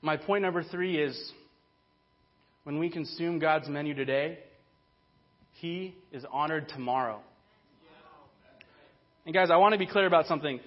My 0.00 0.16
point 0.16 0.42
number 0.42 0.62
three 0.62 0.98
is 0.98 1.32
when 2.64 2.78
we 2.78 2.90
consume 2.90 3.38
God's 3.38 3.68
menu 3.68 3.94
today, 3.94 4.38
He 5.54 5.94
is 6.12 6.24
honored 6.30 6.68
tomorrow. 6.68 7.20
And 9.26 9.34
guys, 9.34 9.48
I 9.50 9.56
want 9.56 9.72
to 9.72 9.78
be 9.78 9.86
clear 9.86 10.06
about 10.06 10.26
something. 10.26 10.60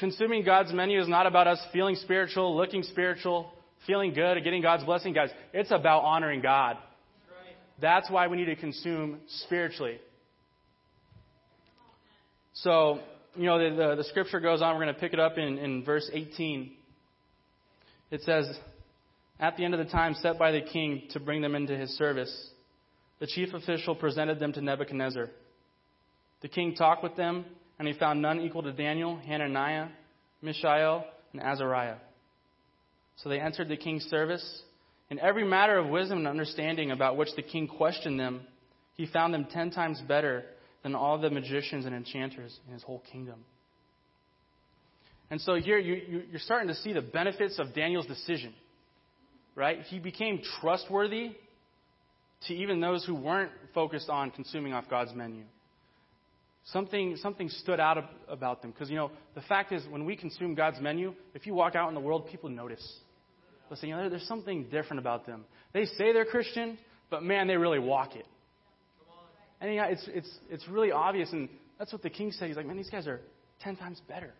Consuming 0.00 0.42
God's 0.42 0.72
menu 0.72 0.98
is 0.98 1.08
not 1.08 1.26
about 1.26 1.46
us 1.46 1.60
feeling 1.74 1.94
spiritual, 1.94 2.56
looking 2.56 2.82
spiritual, 2.82 3.52
feeling 3.86 4.14
good, 4.14 4.38
or 4.38 4.40
getting 4.40 4.62
God's 4.62 4.82
blessing, 4.82 5.12
guys. 5.12 5.28
It's 5.52 5.70
about 5.70 6.04
honoring 6.04 6.40
God. 6.40 6.78
That's 7.82 8.10
why 8.10 8.26
we 8.26 8.38
need 8.38 8.46
to 8.46 8.56
consume 8.56 9.18
spiritually. 9.44 9.98
So, 12.54 13.00
you 13.36 13.44
know, 13.44 13.58
the, 13.58 13.76
the, 13.76 13.94
the 13.96 14.04
scripture 14.04 14.40
goes 14.40 14.62
on. 14.62 14.74
We're 14.74 14.84
going 14.84 14.94
to 14.94 15.00
pick 15.00 15.12
it 15.12 15.20
up 15.20 15.36
in, 15.36 15.58
in 15.58 15.84
verse 15.84 16.10
18. 16.12 16.72
It 18.10 18.22
says, 18.22 18.46
At 19.38 19.58
the 19.58 19.64
end 19.64 19.74
of 19.74 19.84
the 19.84 19.90
time 19.90 20.14
set 20.14 20.38
by 20.38 20.50
the 20.50 20.62
king 20.62 21.02
to 21.10 21.20
bring 21.20 21.42
them 21.42 21.54
into 21.54 21.76
his 21.76 21.90
service, 21.90 22.50
the 23.18 23.26
chief 23.26 23.52
official 23.52 23.94
presented 23.94 24.40
them 24.40 24.54
to 24.54 24.62
Nebuchadnezzar. 24.62 25.28
The 26.40 26.48
king 26.48 26.74
talked 26.74 27.02
with 27.02 27.16
them, 27.16 27.44
and 27.80 27.88
he 27.88 27.94
found 27.94 28.20
none 28.20 28.40
equal 28.42 28.62
to 28.62 28.72
Daniel, 28.72 29.16
Hananiah, 29.16 29.86
Mishael, 30.42 31.02
and 31.32 31.40
Azariah. 31.42 31.96
So 33.16 33.30
they 33.30 33.40
entered 33.40 33.70
the 33.70 33.76
king's 33.78 34.04
service. 34.04 34.62
In 35.08 35.18
every 35.18 35.44
matter 35.44 35.78
of 35.78 35.88
wisdom 35.88 36.18
and 36.18 36.28
understanding 36.28 36.90
about 36.90 37.16
which 37.16 37.30
the 37.36 37.42
king 37.42 37.66
questioned 37.66 38.20
them, 38.20 38.42
he 38.96 39.06
found 39.06 39.32
them 39.32 39.46
ten 39.50 39.70
times 39.70 39.98
better 40.06 40.44
than 40.82 40.94
all 40.94 41.18
the 41.18 41.30
magicians 41.30 41.86
and 41.86 41.94
enchanters 41.94 42.60
in 42.66 42.74
his 42.74 42.82
whole 42.82 43.02
kingdom. 43.10 43.46
And 45.30 45.40
so 45.40 45.54
here 45.54 45.78
you, 45.78 46.24
you're 46.30 46.40
starting 46.40 46.68
to 46.68 46.74
see 46.74 46.92
the 46.92 47.00
benefits 47.00 47.58
of 47.58 47.72
Daniel's 47.72 48.06
decision, 48.06 48.52
right? 49.54 49.80
He 49.84 49.98
became 49.98 50.42
trustworthy 50.60 51.30
to 52.46 52.54
even 52.54 52.82
those 52.82 53.06
who 53.06 53.14
weren't 53.14 53.52
focused 53.72 54.10
on 54.10 54.32
consuming 54.32 54.74
off 54.74 54.84
God's 54.90 55.14
menu. 55.14 55.44
Something, 56.66 57.16
something 57.16 57.48
stood 57.48 57.80
out 57.80 58.10
about 58.28 58.62
them. 58.62 58.70
Because, 58.70 58.90
you 58.90 58.96
know, 58.96 59.10
the 59.34 59.40
fact 59.42 59.72
is, 59.72 59.82
when 59.88 60.04
we 60.04 60.14
consume 60.16 60.54
God's 60.54 60.80
menu, 60.80 61.14
if 61.34 61.46
you 61.46 61.54
walk 61.54 61.74
out 61.74 61.88
in 61.88 61.94
the 61.94 62.00
world, 62.00 62.28
people 62.28 62.48
notice. 62.48 62.86
Listen, 63.70 63.88
you 63.88 63.96
know, 63.96 64.08
there's 64.08 64.26
something 64.26 64.64
different 64.64 64.98
about 64.98 65.26
them. 65.26 65.44
They 65.72 65.86
say 65.86 66.12
they're 66.12 66.24
Christian, 66.24 66.78
but 67.08 67.22
man, 67.22 67.46
they 67.46 67.56
really 67.56 67.78
walk 67.78 68.14
it. 68.14 68.26
And 69.60 69.74
yeah, 69.74 69.86
it's, 69.86 70.04
it's, 70.08 70.30
it's 70.48 70.68
really 70.68 70.92
obvious. 70.92 71.32
And 71.32 71.48
that's 71.78 71.92
what 71.92 72.02
the 72.02 72.10
king 72.10 72.32
said. 72.32 72.48
He's 72.48 72.56
like, 72.56 72.66
man, 72.66 72.76
these 72.76 72.90
guys 72.90 73.06
are 73.06 73.20
10 73.62 73.76
times 73.76 74.00
better. 74.08 74.32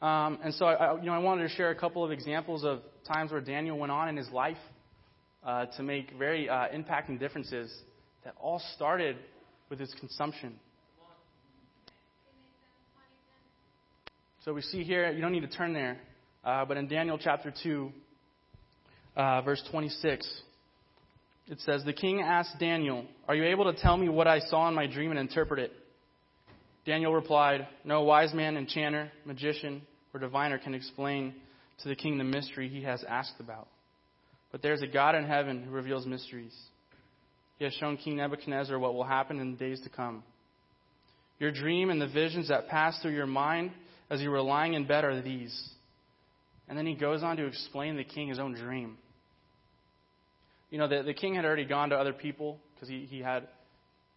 Um, 0.00 0.38
and 0.44 0.54
so 0.54 0.66
I, 0.66 0.96
you 0.98 1.06
know, 1.06 1.12
I 1.12 1.18
wanted 1.18 1.48
to 1.48 1.54
share 1.56 1.70
a 1.70 1.74
couple 1.74 2.04
of 2.04 2.12
examples 2.12 2.64
of 2.64 2.80
times 3.06 3.32
where 3.32 3.40
Daniel 3.40 3.76
went 3.78 3.90
on 3.90 4.08
in 4.08 4.16
his 4.16 4.28
life 4.30 4.56
uh, 5.44 5.66
to 5.76 5.82
make 5.82 6.12
very 6.16 6.48
uh, 6.48 6.66
impacting 6.74 7.18
differences 7.18 7.74
that 8.24 8.34
all 8.40 8.62
started 8.76 9.16
with 9.68 9.78
his 9.78 9.94
consumption. 9.98 10.54
So 14.44 14.54
we 14.54 14.62
see 14.62 14.82
here, 14.82 15.10
you 15.10 15.20
don't 15.20 15.32
need 15.32 15.40
to 15.40 15.56
turn 15.56 15.72
there, 15.72 15.98
uh, 16.44 16.64
but 16.64 16.76
in 16.76 16.88
Daniel 16.88 17.18
chapter 17.18 17.52
2, 17.62 17.92
uh, 19.16 19.42
verse 19.42 19.62
26, 19.70 20.42
it 21.48 21.60
says, 21.60 21.84
The 21.84 21.92
king 21.92 22.20
asked 22.20 22.58
Daniel, 22.58 23.04
Are 23.26 23.34
you 23.34 23.44
able 23.44 23.70
to 23.70 23.78
tell 23.78 23.96
me 23.96 24.08
what 24.08 24.26
I 24.26 24.38
saw 24.40 24.68
in 24.68 24.74
my 24.74 24.86
dream 24.86 25.10
and 25.10 25.18
interpret 25.18 25.60
it? 25.60 25.72
Daniel 26.86 27.12
replied, 27.12 27.66
No 27.84 28.02
wise 28.02 28.32
man, 28.32 28.56
enchanter, 28.56 29.10
magician, 29.24 29.82
or 30.14 30.20
diviner 30.20 30.58
can 30.58 30.74
explain 30.74 31.34
to 31.82 31.88
the 31.88 31.96
king 31.96 32.16
the 32.16 32.24
mystery 32.24 32.68
he 32.68 32.82
has 32.82 33.04
asked 33.08 33.40
about. 33.40 33.68
But 34.50 34.62
there 34.62 34.72
is 34.72 34.82
a 34.82 34.86
God 34.86 35.14
in 35.14 35.26
heaven 35.26 35.62
who 35.62 35.70
reveals 35.70 36.06
mysteries. 36.06 36.54
He 37.58 37.64
has 37.64 37.74
shown 37.74 37.96
King 37.96 38.16
Nebuchadnezzar 38.16 38.78
what 38.78 38.94
will 38.94 39.04
happen 39.04 39.40
in 39.40 39.52
the 39.52 39.56
days 39.56 39.80
to 39.82 39.88
come. 39.88 40.22
Your 41.38 41.50
dream 41.50 41.90
and 41.90 42.00
the 42.00 42.08
visions 42.08 42.48
that 42.48 42.68
pass 42.68 43.00
through 43.00 43.14
your 43.14 43.26
mind 43.26 43.72
as 44.10 44.20
you 44.20 44.30
were 44.30 44.40
lying 44.40 44.74
in 44.74 44.86
bed 44.86 45.04
are 45.04 45.20
these. 45.20 45.70
And 46.68 46.76
then 46.76 46.86
he 46.86 46.94
goes 46.94 47.22
on 47.22 47.36
to 47.36 47.46
explain 47.46 47.96
the 47.96 48.04
king 48.04 48.28
his 48.28 48.38
own 48.38 48.54
dream. 48.54 48.98
You 50.70 50.78
know, 50.78 50.88
the, 50.88 51.02
the 51.02 51.14
king 51.14 51.34
had 51.34 51.44
already 51.44 51.64
gone 51.64 51.90
to 51.90 51.96
other 51.96 52.12
people 52.12 52.58
because 52.74 52.88
he, 52.88 53.06
he 53.08 53.20
had, 53.20 53.48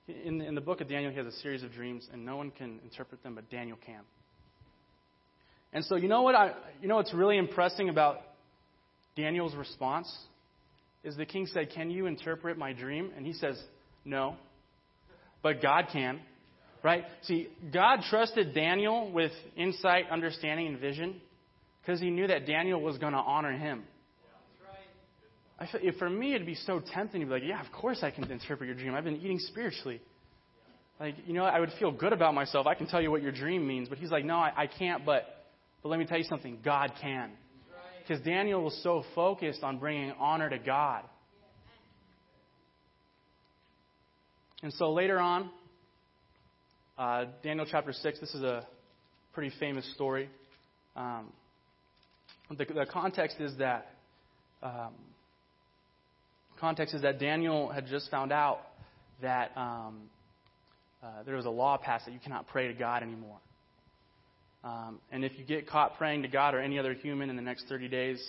in, 0.08 0.42
in 0.42 0.54
the 0.54 0.62
book 0.62 0.82
of 0.82 0.90
Daniel, 0.90 1.12
he 1.12 1.18
has 1.18 1.28
a 1.28 1.38
series 1.40 1.64
of 1.64 1.72
dreams, 1.72 2.08
and 2.12 2.26
no 2.26 2.36
one 2.36 2.52
can 2.52 2.80
interpret 2.84 3.24
them, 3.24 3.36
but 3.36 3.50
Daniel 3.50 3.78
can. 3.86 4.02
And 5.74 5.86
so, 5.86 5.96
you 5.96 6.10
know 6.10 6.24
what? 6.24 6.36
I, 6.36 6.52
you 6.82 6.90
know 6.90 6.98
what's 6.98 7.14
really 7.14 7.38
impressing 7.38 7.88
about 7.88 8.18
Daniel's 9.16 9.56
response? 9.56 10.14
Is 11.04 11.16
the 11.16 11.26
king 11.26 11.48
said, 11.48 11.72
Can 11.72 11.90
you 11.90 12.06
interpret 12.06 12.58
my 12.58 12.74
dream? 12.74 13.12
And 13.16 13.26
he 13.26 13.34
says, 13.34 13.62
No. 14.06 14.36
But 15.42 15.62
God 15.62 15.88
can. 15.92 16.20
Right? 16.84 17.06
See, 17.24 17.48
God 17.72 18.00
trusted 18.10 18.56
Daniel 18.56 19.12
with 19.12 19.32
insight, 19.56 20.06
understanding, 20.12 20.68
and 20.68 20.80
vision 20.80 21.22
because 21.82 22.00
he 22.00 22.10
knew 22.10 22.28
that 22.28 22.48
Daniel 22.48 22.82
was 22.82 22.98
going 22.98 23.14
to 23.14 23.20
honor 23.20 23.52
him. 23.52 23.84
I 25.60 25.68
feel, 25.68 25.92
for 26.00 26.10
me, 26.10 26.34
it'd 26.34 26.48
be 26.48 26.56
so 26.56 26.82
tempting 26.94 27.22
to 27.22 27.28
be 27.28 27.34
like, 27.34 27.44
yeah, 27.46 27.64
of 27.64 27.72
course 27.72 28.00
I 28.02 28.10
can 28.10 28.30
interpret 28.32 28.68
your 28.68 28.76
dream. 28.76 28.96
I've 28.96 29.04
been 29.04 29.18
eating 29.18 29.38
spiritually. 29.38 30.02
Like, 31.00 31.16
you 31.26 31.34
know, 31.34 31.44
I 31.44 31.60
would 31.60 31.72
feel 31.78 31.92
good 31.92 32.14
about 32.14 32.34
myself. 32.34 32.66
I 32.66 32.74
can 32.74 32.88
tell 32.88 33.02
you 33.02 33.12
what 33.12 33.22
your 33.22 33.32
dream 33.32 33.68
means. 33.68 33.88
But 33.88 34.00
he's 34.00 34.10
like, 34.10 34.26
no, 34.26 34.38
I, 34.38 34.52
I 34.56 34.68
can't, 34.68 35.06
but, 35.06 35.46
but 35.84 35.90
let 35.90 36.00
me 36.00 36.06
tell 36.06 36.18
you 36.18 36.24
something. 36.24 36.60
God 36.66 36.94
can. 37.00 37.32
Because 38.08 38.24
Daniel 38.24 38.64
was 38.64 38.78
so 38.84 39.04
focused 39.16 39.64
on 39.64 39.78
bringing 39.78 40.12
honor 40.20 40.50
to 40.50 40.58
God. 40.58 41.04
And 44.64 44.72
so 44.74 44.92
later 44.92 45.20
on, 45.20 45.50
uh, 46.98 47.26
Daniel 47.44 47.66
chapter 47.70 47.94
6, 47.94 48.20
this 48.20 48.34
is 48.36 48.44
a 48.44 48.68
pretty 49.34 49.52
famous 49.60 49.92
story. 49.94 50.30
Um, 50.96 51.32
the, 52.50 52.66
the, 52.66 52.86
context 52.86 53.38
is 53.40 53.58
that 53.58 53.96
um, 54.62 54.94
context 56.60 56.94
is 56.94 57.02
that 57.02 57.20
Daniel 57.20 57.70
had 57.70 57.88
just 57.88 58.12
found 58.12 58.32
out 58.32 58.60
that 59.22 59.52
um, 59.56 60.10
uh, 61.02 61.24
there 61.26 61.36
was 61.36 61.46
a 61.46 61.50
law 61.50 61.78
passed 61.78 62.06
that 62.06 62.12
you 62.12 62.20
cannot 62.20 62.48
pray 62.48 62.68
to 62.68 62.74
God 62.74 63.04
anymore. 63.04 63.38
Um, 64.64 65.00
and 65.12 65.26
if 65.26 65.38
you 65.38 65.46
get 65.46 65.68
caught 65.68 65.98
praying 65.98 66.22
to 66.22 66.28
God 66.28 66.54
or 66.54 66.60
any 66.60 66.78
other 66.78 66.94
human 66.94 67.30
in 67.30 67.36
the 67.36 67.42
next 67.42 67.66
30 67.68 67.88
days, 67.88 68.24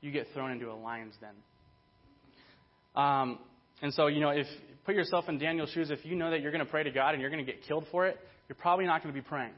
you 0.00 0.10
get 0.10 0.26
thrown 0.34 0.50
into 0.50 0.70
a 0.70 0.74
lion's 0.74 1.14
den. 1.20 3.02
Um, 3.02 3.38
and 3.80 3.92
so, 3.94 4.06
you 4.06 4.20
know, 4.20 4.30
if 4.30 4.46
put 4.84 4.94
yourself 4.94 5.28
in 5.28 5.38
Daniel's 5.38 5.70
shoes, 5.70 5.90
if 5.90 6.04
you 6.04 6.14
know 6.14 6.30
that 6.30 6.42
you're 6.42 6.52
going 6.52 6.64
to 6.64 6.70
pray 6.70 6.82
to 6.82 6.90
God 6.90 7.14
and 7.14 7.20
you're 7.20 7.30
going 7.30 7.44
to 7.44 7.50
get 7.50 7.62
killed 7.62 7.86
for 7.90 8.06
it, 8.06 8.18
you're 8.48 8.56
probably 8.56 8.84
not 8.84 9.02
going 9.02 9.14
to 9.14 9.20
be 9.20 9.26
praying. 9.26 9.52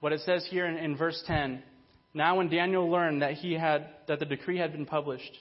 What 0.00 0.12
it 0.12 0.20
says 0.20 0.46
here 0.50 0.66
in, 0.66 0.76
in 0.76 0.96
verse 0.96 1.22
10 1.26 1.62
Now, 2.12 2.36
when 2.36 2.48
Daniel 2.48 2.90
learned 2.90 3.22
that, 3.22 3.34
he 3.34 3.54
had, 3.54 3.88
that 4.08 4.18
the 4.18 4.26
decree 4.26 4.58
had 4.58 4.72
been 4.72 4.86
published, 4.86 5.32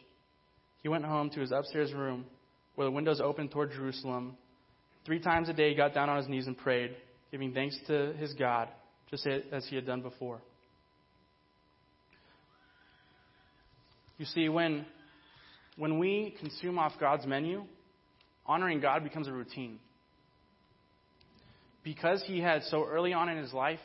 he 0.82 0.90
went 0.90 1.04
home 1.04 1.30
to 1.32 1.42
his 1.42 1.52
upstairs 1.52 1.94
room 1.94 2.26
where 2.76 2.86
the 2.86 2.92
windows 2.92 3.20
opened 3.22 3.52
toward 3.52 3.72
Jerusalem. 3.72 4.38
Three 5.06 5.20
times 5.20 5.50
a 5.50 5.54
day, 5.54 5.70
he 5.70 5.76
got 5.76 5.94
down 5.94 6.10
on 6.10 6.18
his 6.18 6.28
knees 6.28 6.48
and 6.48 6.58
prayed, 6.58 6.96
giving 7.32 7.54
thanks 7.54 7.78
to 7.88 8.14
his 8.14 8.34
God, 8.34 8.70
just 9.12 9.28
as 9.28 9.66
he 9.68 9.76
had 9.76 9.86
done 9.86 10.02
before. 10.02 10.42
You 14.18 14.26
see, 14.26 14.50
when, 14.50 14.86
when 15.78 16.00
we 16.00 16.36
consume 16.40 16.80
off 16.80 16.94
God's 17.00 17.26
menu, 17.26 17.64
honoring 18.46 18.80
God 18.80 19.04
becomes 19.04 19.28
a 19.28 19.32
routine. 19.32 19.80
Because 21.84 22.24
he 22.26 22.40
had 22.40 22.64
so 22.64 22.86
early 22.88 23.14
on 23.14 23.30
in 23.30 23.38
his 23.38 23.52
life 23.52 23.80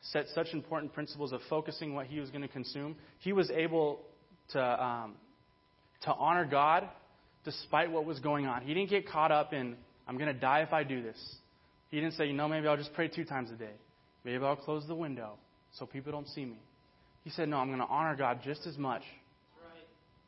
set 0.00 0.26
such 0.34 0.48
important 0.52 0.94
principles 0.94 1.32
of 1.32 1.40
focusing 1.50 1.94
what 1.94 2.06
he 2.06 2.18
was 2.18 2.30
going 2.30 2.42
to 2.42 2.48
consume, 2.48 2.96
he 3.18 3.32
was 3.32 3.50
able 3.50 4.00
to, 4.52 4.60
um, 4.60 5.14
to 6.02 6.12
honor 6.12 6.46
God 6.46 6.88
despite 7.44 7.90
what 7.90 8.04
was 8.04 8.18
going 8.20 8.46
on. 8.46 8.62
He 8.62 8.74
didn't 8.74 8.90
get 8.90 9.08
caught 9.08 9.30
up 9.30 9.52
in, 9.52 9.76
I'm 10.06 10.16
going 10.16 10.32
to 10.32 10.40
die 10.40 10.62
if 10.62 10.72
I 10.72 10.84
do 10.84 11.02
this. 11.02 11.18
He 11.90 12.00
didn't 12.00 12.14
say, 12.14 12.26
you 12.26 12.32
know, 12.32 12.48
maybe 12.48 12.66
I'll 12.66 12.76
just 12.76 12.94
pray 12.94 13.08
two 13.08 13.24
times 13.24 13.50
a 13.50 13.56
day. 13.56 13.74
Maybe 14.28 14.44
I'll 14.44 14.56
close 14.56 14.86
the 14.86 14.94
window 14.94 15.38
so 15.78 15.86
people 15.86 16.12
don't 16.12 16.28
see 16.28 16.44
me. 16.44 16.58
He 17.24 17.30
said, 17.30 17.48
no, 17.48 17.56
I'm 17.56 17.68
going 17.68 17.78
to 17.78 17.86
honor 17.86 18.14
God 18.14 18.40
just 18.44 18.66
as 18.66 18.76
much 18.76 19.00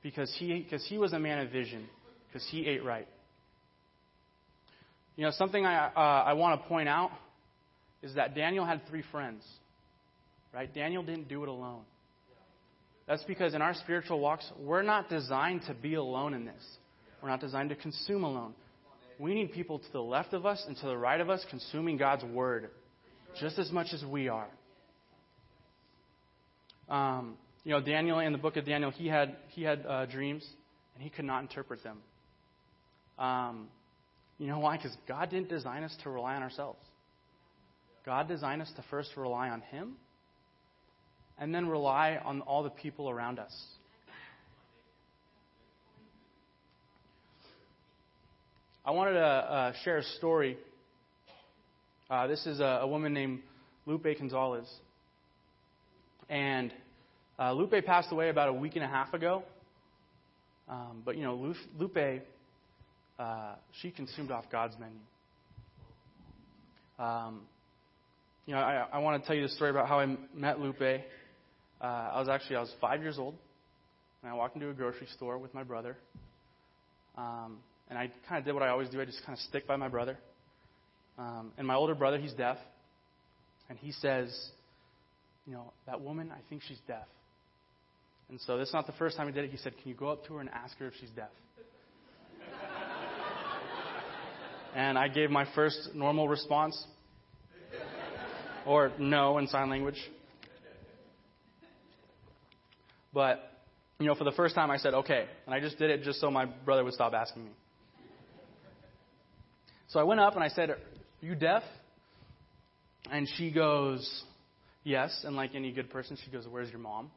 because 0.03 0.35
he, 0.39 0.61
because 0.61 0.83
he 0.87 0.97
was 0.97 1.13
a 1.13 1.19
man 1.19 1.39
of 1.41 1.53
vision 1.53 1.87
because 2.27 2.47
he 2.51 2.67
ate 2.67 2.83
right. 2.83 3.07
You 5.17 5.25
know, 5.27 5.31
something 5.33 5.67
I, 5.67 5.89
uh, 5.89 6.01
I 6.01 6.33
want 6.33 6.63
to 6.63 6.67
point 6.67 6.89
out 6.89 7.11
is 8.03 8.15
that 8.15 8.35
Daniel 8.35 8.65
had 8.65 8.81
three 8.89 9.05
friends. 9.13 9.45
Right? 10.55 10.73
Daniel 10.75 11.03
didn't 11.03 11.29
do 11.29 11.43
it 11.43 11.51
alone. 11.51 11.83
That's 13.07 13.25
because 13.25 13.53
in 13.53 13.61
our 13.61 13.75
spiritual 13.75 14.19
walks, 14.19 14.51
we're 14.59 14.81
not 14.81 15.11
designed 15.11 15.65
to 15.67 15.75
be 15.75 15.93
alone 15.93 16.33
in 16.33 16.47
this. 16.47 16.65
We're 17.23 17.29
not 17.29 17.41
designed 17.41 17.69
to 17.69 17.77
consume 17.77 18.25
alone. 18.25 18.55
We 19.19 19.35
need 19.35 19.53
people 19.53 19.79
to 19.79 19.93
the 19.93 20.01
left 20.01 20.33
of 20.33 20.47
us 20.47 20.65
and 20.67 20.75
to 20.79 20.87
the 20.87 20.97
right 20.97 21.21
of 21.21 21.29
us 21.29 21.45
consuming 21.51 21.99
God's 21.99 22.25
word 22.25 22.71
just 23.39 23.59
as 23.59 23.71
much 23.71 23.89
as 23.93 24.05
we 24.05 24.29
are. 24.29 24.49
Um, 26.89 27.37
you 27.65 27.73
know, 27.73 27.81
Daniel 27.81 28.19
in 28.19 28.33
the 28.33 28.39
book 28.39 28.57
of 28.57 28.65
Daniel, 28.65 28.91
he 28.91 29.07
had 29.07 29.37
he 29.49 29.63
had 29.63 29.85
uh, 29.87 30.07
dreams 30.07 30.45
and 30.95 31.05
he 31.05 31.11
could 31.11 31.25
not 31.25 31.43
interpret 31.43 31.83
them. 31.85 31.99
Um, 33.19 33.69
you 34.39 34.47
know 34.47 34.59
why? 34.59 34.77
Because 34.79 34.97
God 35.07 35.31
didn't 35.31 35.51
design 35.51 35.85
us 35.85 35.95
to 36.03 36.11
rely 36.11 36.35
on 36.35 36.43
ourselves. 36.43 36.81
God 38.07 38.27
designed 38.27 38.63
us 38.63 38.73
to 38.77 38.85
first 38.91 39.11
rely 39.17 39.51
on 39.51 39.61
Him 39.61 39.97
and 41.39 41.55
then 41.55 41.69
rely 41.69 42.19
on 42.25 42.41
all 42.43 42.63
the 42.63 42.71
people 42.71 43.11
around 43.11 43.39
us. 43.39 43.53
I 48.85 48.93
wanted 48.93 49.13
to 49.13 49.27
uh, 49.27 49.73
share 49.85 49.99
a 49.99 50.03
story. 50.03 50.57
Uh, 52.11 52.27
this 52.27 52.45
is 52.45 52.59
a, 52.59 52.81
a, 52.83 52.87
woman 52.89 53.15
named 53.15 53.39
Lupe 53.87 54.03
Gonzalez. 54.19 54.69
And 56.29 56.73
uh, 57.39 57.53
Lupe 57.53 57.85
passed 57.87 58.11
away 58.11 58.31
about 58.31 58.49
a 58.49 58.53
week 58.53 58.75
and 58.75 58.85
a 58.85 58.89
half 58.89 59.15
ago. 59.15 59.45
Um, 60.69 61.03
but, 61.05 61.17
you 61.17 61.23
know, 61.23 61.55
Lupe, 61.79 62.23
uh, 63.17 63.55
she 63.81 63.93
consumed 63.93 64.33
off 64.33 64.45
God's 64.51 64.75
menu. 64.81 64.99
Um, 66.99 67.43
you 68.45 68.55
know, 68.55 68.61
I, 68.61 68.89
I 68.93 68.99
want 68.99 69.23
to 69.23 69.27
tell 69.27 69.37
you 69.37 69.43
the 69.43 69.49
story 69.51 69.71
about 69.71 69.87
how 69.87 70.01
I 70.01 70.17
met 70.35 70.59
Lupe. 70.59 70.83
Uh, 70.83 71.85
I 71.85 72.19
was 72.19 72.29
actually 72.29 72.57
I 72.57 72.61
was 72.61 72.73
five 72.81 73.03
years 73.03 73.21
old, 73.21 73.37
and 74.23 74.33
I 74.33 74.35
walked 74.35 74.57
into 74.57 74.69
a 74.69 74.75
grocery 74.75 75.07
store 75.15 75.39
with 75.39 75.55
my 75.55 75.63
brother. 75.63 75.97
Um, 77.17 77.59
and 77.89 77.97
I 77.97 78.11
kind 78.29 78.41
of 78.41 78.45
did 78.45 78.53
what 78.53 78.65
I 78.65 78.69
always 78.71 78.89
do. 78.89 79.01
I 79.01 79.05
just 79.05 79.25
kind 79.25 79.39
of 79.39 79.43
stick 79.45 79.69
by 79.69 79.77
my 79.77 79.89
brother. 79.89 80.19
Um, 81.21 81.53
and 81.59 81.67
my 81.67 81.75
older 81.75 81.95
brother, 81.95 82.19
he's 82.19 82.33
deaf. 82.33 82.57
And 83.69 83.79
he 83.79 83.93
says, 83.93 84.35
you 85.47 85.53
know, 85.53 85.73
that 85.87 86.01
woman, 86.01 86.33
I 86.33 86.39
think 86.49 86.63
she's 86.67 86.79
deaf. 86.89 87.07
And 88.31 88.41
so 88.41 88.57
this 88.57 88.69
is 88.69 88.75
not 88.75 88.87
the 88.87 88.95
first 88.95 89.19
time 89.19 89.27
he 89.27 89.33
did 89.33 89.45
it. 89.45 89.51
He 89.51 89.59
said, 89.59 89.75
Can 89.83 89.91
you 89.91 89.95
go 89.95 90.09
up 90.09 90.25
to 90.27 90.35
her 90.35 90.41
and 90.41 90.49
ask 90.49 90.79
her 90.79 90.87
if 90.87 90.95
she's 90.99 91.11
deaf? 91.11 91.29
and 94.75 94.97
I 94.97 95.09
gave 95.09 95.31
my 95.31 95.47
first 95.55 95.91
normal 95.95 96.27
response, 96.27 96.83
or 98.65 98.93
no 98.99 99.37
in 99.39 99.47
sign 99.49 99.69
language. 99.69 99.99
But, 103.13 103.41
you 103.99 104.07
know, 104.07 104.15
for 104.15 104.25
the 104.25 104.33
first 104.33 104.55
time 104.55 104.71
I 104.71 104.79
said, 104.79 104.95
okay. 104.95 105.27
And 105.45 105.55
I 105.55 105.61
just 105.61 105.79
did 105.79 105.91
it 105.91 106.03
just 106.03 106.21
so 106.21 106.31
my 106.31 106.47
brother 106.47 106.85
would 106.85 106.95
stop 106.95 107.13
asking 107.13 107.45
me. 107.45 107.51
So 109.89 109.99
I 109.99 110.05
went 110.05 110.21
up 110.21 110.37
and 110.37 110.45
I 110.45 110.49
said, 110.49 110.77
you 111.21 111.35
deaf? 111.35 111.63
And 113.11 113.29
she 113.37 113.51
goes, 113.51 114.25
Yes. 114.85 115.25
And 115.25 115.37
like 115.37 115.55
any 115.55 115.73
good 115.73 115.91
person, 115.91 116.17
she 116.25 116.31
goes, 116.31 116.47
Where's 116.49 116.71
your 116.71 116.81
mom? 116.81 117.11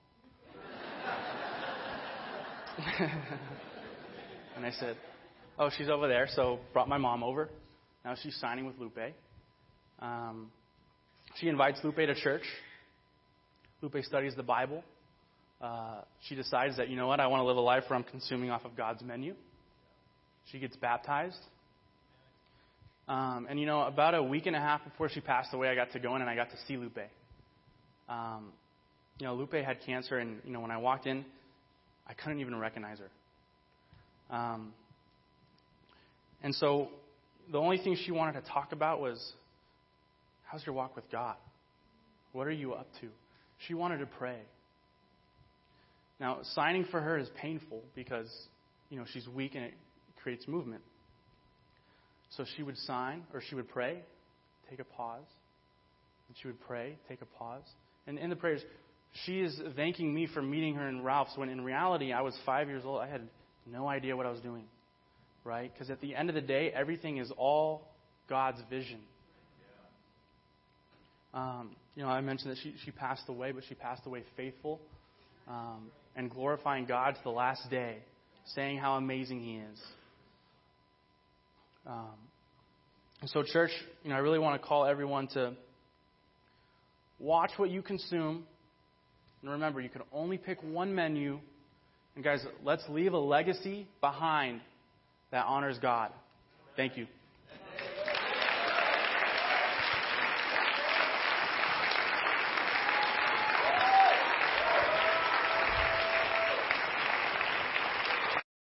and 4.56 4.66
I 4.66 4.72
said, 4.80 4.98
Oh, 5.58 5.70
she's 5.78 5.89
over 5.89 6.08
there. 6.08 6.28
So 6.36 6.60
brought 6.74 6.89
my 6.89 6.98
mom 6.98 7.24
over. 7.24 7.50
Now 8.04 8.16
she's 8.22 8.36
signing 8.39 8.66
with 8.66 8.78
Lupe. 8.80 9.13
Um, 10.00 10.52
she 11.39 11.48
invites 11.48 11.80
Lupe 11.84 11.96
to 11.96 12.16
church. 12.16 12.44
Lupe 13.82 14.04
studies 14.04 14.34
the 14.36 14.44
Bible. 14.44 14.84
Uh, 15.62 16.02
she 16.28 16.36
decides 16.36 16.78
that, 16.78 16.89
you 16.89 16.98
know 16.98 17.08
what, 17.08 17.20
I 17.20 17.28
want 17.28 17.42
to 17.42 17.46
live 17.46 17.56
a 17.56 17.62
life 17.62 17.84
where 17.88 17.98
I'm 17.98 18.04
consuming 18.04 18.50
off 18.50 18.66
of 18.66 18.76
God's 18.76 19.02
menu. 19.02 19.34
She 20.52 20.60
gets 20.60 20.76
baptized. 20.76 21.39
Um, 23.08 23.48
and 23.50 23.60
you 23.60 23.66
know, 23.66 23.82
about 23.82 24.16
a 24.16 24.24
week 24.24 24.46
and 24.46 24.56
a 24.56 24.60
half 24.60 24.84
before 24.84 25.10
she 25.10 25.20
passed 25.20 25.54
away, 25.54 25.68
I 25.68 25.76
got 25.76 25.92
to 25.92 26.00
go 26.00 26.16
in 26.16 26.22
and 26.22 26.30
I 26.30 26.36
got 26.36 26.50
to 26.52 26.58
see 26.68 26.78
Lupe. 26.78 27.00
Um, 28.08 28.52
you 29.20 29.28
know, 29.28 29.36
Lupe 29.36 29.54
had 29.54 29.78
cancer, 29.86 30.18
and 30.18 30.39
you 30.46 30.52
know, 30.52 30.62
when 30.62 30.72
I 30.72 30.78
walked 30.78 31.06
in, 31.06 31.26
I 32.08 32.13
couldn't 32.13 32.39
even 32.39 32.58
recognize 32.58 33.00
her. 33.00 34.36
Um, 34.36 34.74
and 36.42 36.56
so, 36.56 36.89
the 37.52 37.58
only 37.58 37.78
thing 37.78 37.98
she 38.06 38.12
wanted 38.12 38.42
to 38.42 38.50
talk 38.50 38.72
about 38.72 39.02
was, 39.02 39.34
"How's 40.46 40.66
your 40.66 40.76
walk 40.76 40.96
with 40.96 41.10
God? 41.12 41.36
What 42.32 42.48
are 42.48 42.52
you 42.52 42.74
up 42.74 42.88
to?" 43.02 43.10
She 43.68 43.74
wanted 43.74 44.00
to 44.00 44.06
pray. 44.06 44.39
Now, 46.20 46.39
signing 46.54 46.86
for 46.86 47.02
her 47.02 47.18
is 47.18 47.30
painful 47.36 47.82
because 47.96 48.32
you 48.89 48.98
know 48.98 49.06
she's 49.12 49.28
weak 49.28 49.56
and 49.56 49.66
it 49.66 49.74
creates 50.22 50.48
movement. 50.48 50.82
So 52.38 52.46
she 52.56 52.63
would 52.63 52.78
sign, 52.80 53.24
or 53.34 53.41
she 53.48 53.56
would 53.56 53.69
pray, 53.69 54.00
take 54.69 54.80
a 54.80 54.84
pause. 54.84 55.26
And 56.28 56.38
she 56.41 56.48
would 56.48 56.60
pray, 56.62 56.98
take 57.08 57.22
a 57.22 57.26
pause. 57.26 57.63
And 58.08 58.17
in 58.17 58.30
the 58.30 58.36
prayers, 58.36 58.62
she 59.26 59.41
is 59.41 59.60
thanking 59.76 60.13
me 60.13 60.28
for 60.34 60.41
meeting 60.41 60.76
her 60.76 60.88
in 60.88 61.04
Ralph's 61.04 61.38
when 61.38 61.50
in 61.50 61.62
reality 61.62 62.12
I 62.12 62.22
was 62.22 62.36
five 62.46 62.67
years 62.67 62.84
old. 62.86 63.02
I 63.02 63.08
had 63.08 63.22
no 63.72 63.88
idea 63.88 64.17
what 64.17 64.26
I 64.26 64.32
was 64.32 64.39
doing. 64.39 64.63
Right? 65.43 65.72
Because 65.72 65.89
at 65.89 66.02
the 66.02 66.15
end 66.15 66.30
of 66.30 66.36
the 66.36 66.41
day, 66.41 66.72
everything 66.74 67.17
is 67.17 67.32
all 67.38 67.88
God's 68.30 68.60
vision. 68.69 69.00
Um, 71.34 71.76
you 71.96 72.04
know, 72.04 72.10
I 72.10 72.22
mentioned 72.22 72.52
that 72.52 72.58
she, 72.63 72.76
she 72.86 72.91
passed 72.91 73.24
away, 73.28 73.52
but 73.52 73.63
she 73.67 73.76
passed 73.76 74.06
away 74.06 74.24
faithful 74.38 74.80
um, 75.48 75.89
and 76.15 76.30
glorifying 76.30 76.86
God 76.86 77.15
to 77.15 77.24
the 77.24 77.32
last 77.32 77.69
day, 77.69 77.98
saying 78.56 78.78
how 78.78 78.96
amazing 78.96 79.41
He 79.41 79.56
is. 79.56 79.80
Um, 81.86 82.15
and 83.22 83.30
so, 83.30 83.43
church, 83.43 83.72
you 84.04 84.10
know, 84.10 84.15
I 84.15 84.19
really 84.19 84.39
want 84.39 84.62
to 84.62 84.67
call 84.67 84.86
everyone 84.86 85.28
to 85.30 85.54
watch 87.19 87.52
what 87.58 87.69
you 87.69 87.82
consume. 87.82 88.43
And 89.41 89.52
remember, 89.52 89.82
you 89.82 89.89
can 89.89 90.02
only 90.12 90.38
pick 90.38 90.62
one 90.62 90.93
menu. 90.93 91.39
And 92.15 92.24
guys, 92.24 92.46
let's 92.63 92.84
leave 92.89 93.13
a 93.13 93.17
legacy 93.17 93.88
behind 94.02 94.62
that 95.32 95.46
honors 95.46 95.78
God. 95.80 96.12
Thank 96.76 96.98
you. 96.98 97.08